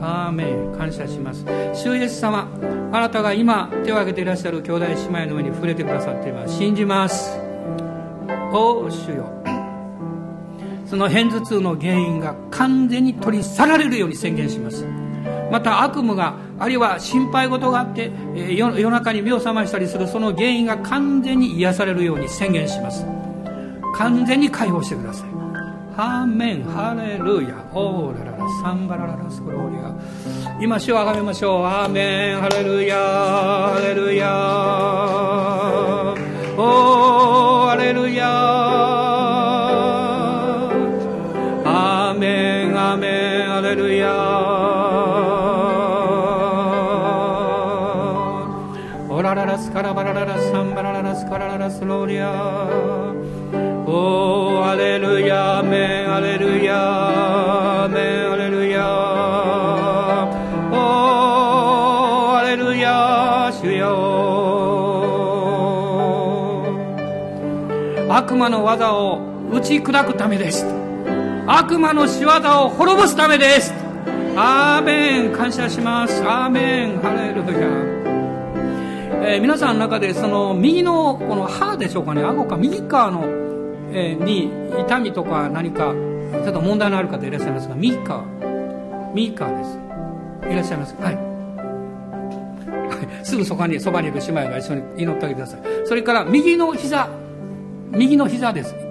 [0.00, 0.72] アーメン。
[0.76, 1.44] 感謝します。
[1.74, 2.48] 主イエス様
[2.90, 4.94] あなたが今手を挙げていらっしゃる兄弟姉
[5.24, 6.56] 妹の上に触れてくださっています。
[6.56, 7.38] 信じます。
[8.52, 9.51] おお主よ。
[10.92, 14.84] その片頭痛の原因が完全に取り去られるように宣言します。
[15.50, 23.06] また悪夢があるいは心配事があって、えー、夜中に目を覚ましたりするその原因が完全に癒されるように宣言します。
[23.94, 25.28] 完全に解放してください。
[25.96, 26.64] ハーメン。
[26.64, 27.64] ハレルヤ。
[27.72, 28.46] オーラララ。
[28.62, 29.30] サンバラララ。
[29.30, 29.96] スクローリア。
[30.60, 31.64] 今主をあがめましょう。
[31.64, 32.36] アーメン。
[32.38, 32.98] ハレルヤ。
[32.98, 34.28] ハレルヤ。
[36.58, 37.51] オー
[42.92, 44.12] アメンハレルヤ
[49.08, 52.30] オラララスカラバラララサンバラララスカラララスローリア。
[53.86, 58.86] おーアレルヤアメンアレルヤアメンアレルヤ
[60.70, 64.20] おーアレルヤ主よ。
[68.10, 69.18] 悪魔の技を
[69.50, 70.81] 打ち砕くためです
[71.46, 72.28] 悪魔の仕業
[72.66, 73.74] を滅ぼすためです。
[74.36, 75.32] アーメン。
[75.32, 76.22] 感謝します。
[76.22, 77.00] アーメン。
[77.00, 82.22] ハレルヤ、えー、皆さんの中でその右のこの歯でしょうかね。
[82.22, 82.56] 顎か。
[82.56, 83.24] 右側の、
[83.92, 85.92] えー、に痛みとか何か
[86.44, 87.74] ちょっと問題のある方いらっしゃいますが。
[87.74, 88.24] 右側。
[89.12, 89.78] 右側です。
[90.48, 90.94] いらっしゃいます。
[91.00, 91.18] はい。
[93.24, 95.60] すぐそこにそばにいる姉妹が一緒に祈ってあげてください。
[95.86, 97.08] それから右の膝。
[97.90, 98.81] 右の膝です。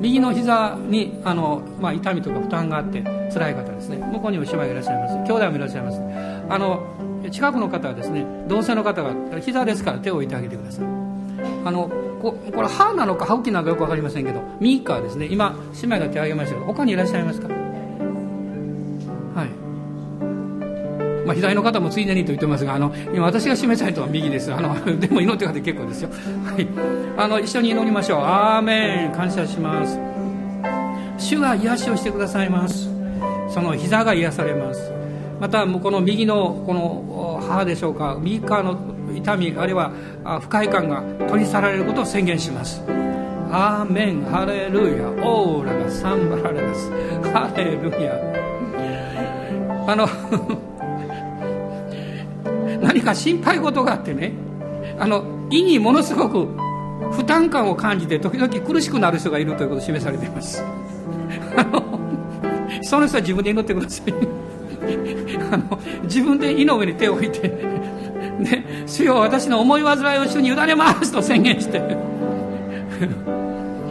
[0.00, 3.96] 右の膝にあの、まあ、痛みとか負担があって辛い方ですね。
[3.96, 5.14] 向こうにも姉妹がいらっしゃいます。
[5.24, 6.00] 兄弟もいらっしゃいます。
[6.48, 6.82] あの
[7.30, 10.84] 近くの方はですね同性の方が膝ですから手を置いてあげてください。
[11.64, 11.90] あの
[12.20, 15.26] ここれ歯なのか歯茎なのかよく分かりませんけど右側ですね。
[15.30, 17.63] 今姉妹が手を挙げましたけど他にいらっしゃいますか？
[21.24, 24.52] まあ、左の方もついでにと言ってますがあの今私が示したいとは右です。
[24.52, 26.10] あの でも祈ってくれて結構ですよ、
[26.44, 26.66] はい、
[27.16, 28.20] あの一緒に祈りましょう。
[28.20, 29.12] アーメン。
[29.12, 29.98] 感謝します。
[31.18, 32.88] 主が癒しをしてくださいます。
[33.48, 34.92] その膝が癒されます。
[35.40, 38.18] またこの右のこの歯でしょうか。
[38.20, 38.78] 右側の
[39.14, 39.92] 痛みあるいは
[40.40, 42.82] 不快感が取り去られることを宣言します。
[43.50, 44.24] アーメン。
[44.24, 45.08] ハレルヤ。
[45.24, 46.90] オーラがサンバラレです。
[47.32, 48.44] ハレルヤ。
[49.86, 50.08] あの
[52.80, 54.32] 何か心配事があってね
[54.98, 56.46] あの胃にものすごく
[57.12, 60.62] 負担感を感じて時々苦しくなる人がいるということを示されています。
[61.56, 61.82] あの
[62.82, 64.14] その人は自分で祈ってください。
[65.52, 67.48] あの自分で胃の上に手を置いて
[68.38, 71.80] ね、主よ私の思い煩いを主に委ねますと宣言して。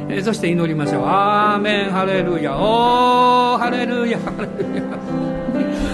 [0.22, 1.04] そして祈りましょう。
[1.06, 1.92] アーメン。
[1.92, 2.56] ハレルヤ。
[2.56, 4.20] おーハレルヤ。
[4.20, 5.33] ハレルヤ。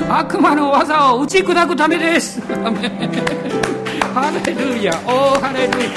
[0.08, 2.40] 悪魔の技を打ち砕くためです。
[2.42, 4.94] ハレルヤ。
[5.06, 5.90] おーハレルヤ。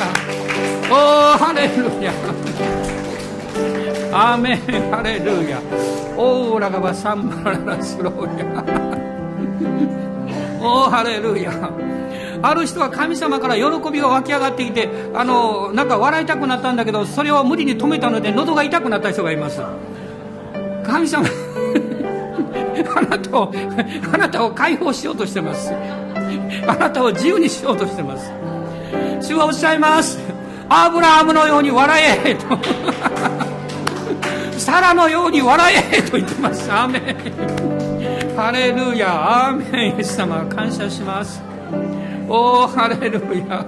[0.90, 2.12] おーハレルヤ。
[4.12, 4.58] アーメン。
[4.90, 5.60] ハレルヤ。
[6.16, 8.44] オーラガバサンバララスローヤ。
[10.60, 11.52] おーハレルヤ。
[12.42, 19.62] ある人は神様から喜びが湧き上がってきてあのなんか笑いたくなったんだけどそれを無理に止めたので喉が痛くなった人がいます。
[20.84, 21.28] 神様。
[22.96, 23.52] あなたを
[24.12, 25.72] あなたを解放しようとしてます。
[26.66, 28.32] あなたを自由にしようとしてます。
[29.20, 30.18] 主はおっしゃいます。
[30.68, 32.34] アブラハムのように笑え。
[32.34, 32.46] と
[34.58, 36.70] サラのように笑えと言ってます。
[36.70, 38.36] アーメン。
[38.36, 39.48] ハレルヤ。
[39.48, 39.96] アーメン。
[39.96, 41.42] イエス様感謝します。
[42.28, 43.64] おおハレルヤ。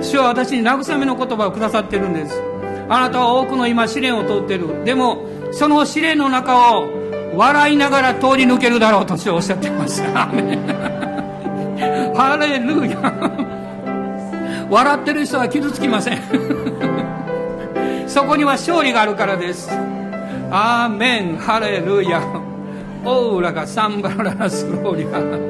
[0.00, 2.40] 主は私に慰めの言葉をくださってるんです。
[2.88, 4.84] あなたは多くの今試練を通ってる。
[4.84, 7.03] でもその試練の中を
[7.36, 10.02] 笑いながら通り抜けるだろうとおっしゃってます
[12.14, 13.44] ハレルヤ。
[14.70, 16.18] 笑ってる人は傷つきません。
[18.06, 19.70] そこには勝利があるからです。
[20.50, 21.36] アーメン。
[21.36, 22.22] ハレルヤ。
[23.04, 25.44] オーラがサンバララスローリア。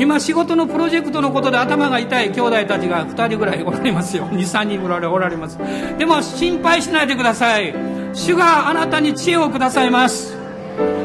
[0.00, 2.30] 今仕事のプロジェクトのことで頭が痛い。
[2.30, 4.26] 兄弟たちが2人ぐらいおられますよ。
[4.32, 5.58] 23人ぐらいおられます。
[5.98, 7.74] でも心配しないでください。
[8.14, 10.37] 主があなたに知恵をくださいます。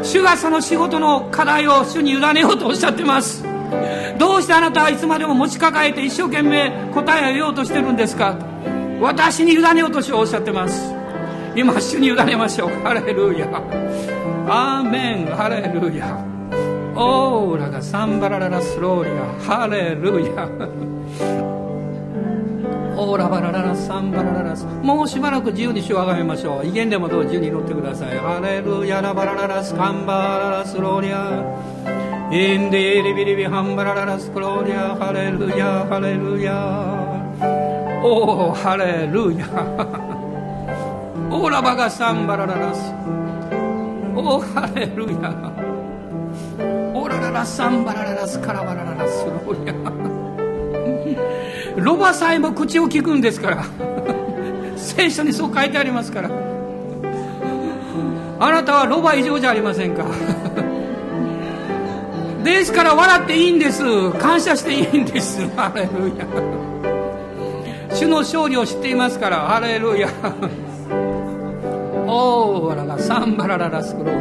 [0.04, 3.44] 主がその仕事の課題を主に委ねようとおっしゃってます。
[4.20, 8.38] どうしてあなたはいつまでも持ち抱えて一生懸命答えを言おうとしてるんですか？
[9.02, 10.94] 私に委ねようとしようおっしゃってます。
[11.56, 12.70] 今主に委ねましょう。
[12.84, 13.48] ハレルヤ。
[14.48, 15.26] アーメン。
[15.28, 16.24] ハレルヤ。
[16.96, 19.24] オーラがサンバラララスローリア。
[19.58, 21.63] ハレルヤ。
[23.04, 26.66] オーラバラララサンバラララスもうしばらく自由に主をあがめましょう。
[26.66, 28.18] 威厳でもどう自由に乗ってください。
[28.18, 31.44] ハレルヤラバラララスカンバララスローリア
[32.32, 36.54] インディリビリビハンバラララスクローリアハレルヤハレルヤ。
[38.04, 39.46] おおハレルヤ。
[41.30, 42.94] オーラバガサンバラララス
[44.16, 45.34] おおハレルヤ。
[46.94, 49.74] オーラララサンバラララスカラバラララスローリア
[51.78, 53.66] ロバさえも口を聞くんですから。
[54.78, 56.30] 聖書にそう書いてありますから。
[58.40, 60.04] あなたはロバ以上じゃありませんか。
[62.44, 63.84] ですから笑っていいんです。
[64.20, 65.48] 感謝していいんです。
[65.56, 66.26] ハレルヤ。
[67.96, 69.38] 主の勝利を知っていますから。
[69.38, 70.10] ハレルヤ。
[72.06, 74.20] オーラがサンバラララスクローリ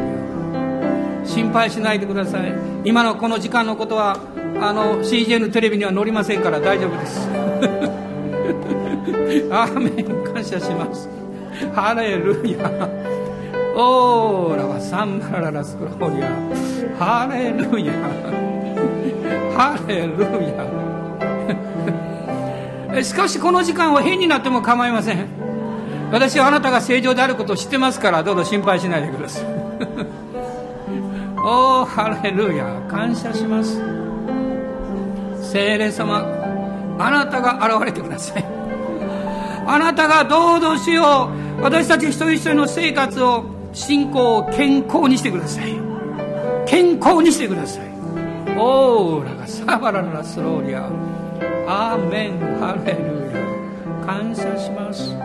[1.24, 2.54] ア心配しないでください。
[2.84, 4.18] 今のこの時間のことは
[4.60, 7.41] あの CGN テレビには載りませんから大丈夫です。
[9.50, 11.08] アーメン感謝します。
[11.74, 12.68] ハレルヤ。
[13.74, 16.28] オーラはサンバララスクローリア
[16.98, 17.92] ハレルヤ。
[19.56, 20.14] ハレル
[22.94, 23.02] ヤ。
[23.02, 25.26] しかしこの時間は変になっても構いません。
[26.10, 29.44] 私はあなたが正常であることを知ってますからどうぞ心配しないでください。
[31.44, 32.82] おーハレルヤ。
[32.90, 33.80] 感謝します。
[35.40, 36.18] 聖霊様
[36.98, 38.44] あなたが現れてください。
[39.72, 41.62] あなたがどうぞしよう。
[41.62, 45.74] 私たち一人一人の生活を信仰を健康にしてください
[46.66, 47.86] 健康にしてください。
[48.58, 50.90] オーラがサバララスローリア。
[51.66, 52.38] アーメン。
[52.60, 53.40] ハレルヤ。
[54.04, 55.16] 感謝します。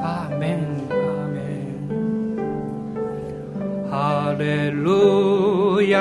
[0.00, 0.86] アーメン。
[0.90, 0.94] ア
[1.26, 1.40] メ
[1.96, 3.90] ン。
[3.90, 5.98] ハレルヤ。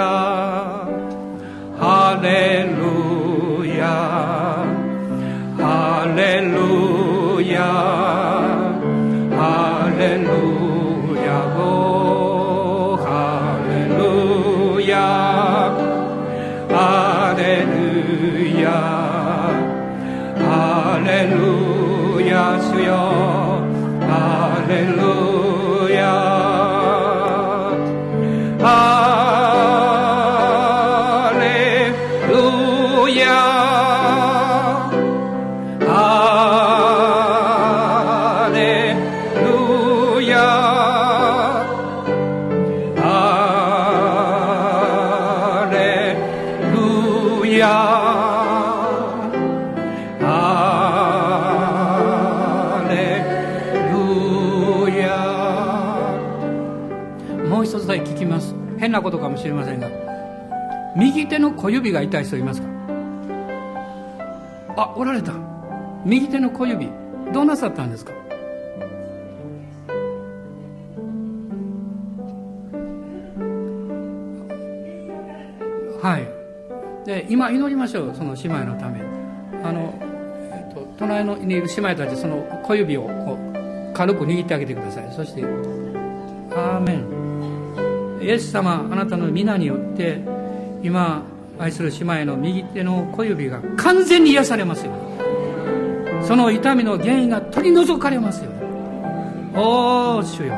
[1.79, 3.87] ハレルヤ。
[5.57, 6.51] ハレル
[6.83, 6.86] ヤ。
[10.07, 10.36] レ
[59.37, 59.87] もしれませんが
[60.95, 62.67] 右手の小指が痛い人いますか？
[64.75, 65.33] あおられた。
[66.03, 66.89] 右手の小指
[67.31, 68.13] どうなさったんですか？
[76.01, 76.27] はい。
[77.05, 79.01] で今祈りましょうその姉妹のため。
[79.63, 79.93] あの、
[80.51, 85.13] えっと、隣のにいる姉妹たちその小指をこう軽く握ってあげてください。
[85.15, 85.43] そして
[86.55, 87.05] 「アーメン」
[88.27, 90.19] イエス様あなたの皆によって
[90.83, 91.23] 今
[91.57, 94.91] 愛する姉妹の右手の小指が完全に癒されますよ。
[96.27, 98.51] その痛みの原因が取り除かれますよ。
[99.55, 100.53] おお主よ。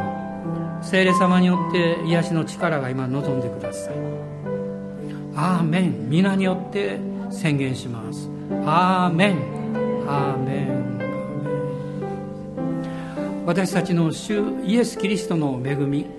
[0.82, 3.94] 聖霊様によって癒しの力が今望んでください。
[5.36, 6.10] アーメン。
[6.10, 7.00] 皆によって
[7.30, 8.28] 宣言します。
[8.66, 9.38] アーメン。
[10.08, 10.80] アーメン。
[13.46, 16.19] 私たちの主イエス・キリストの恵み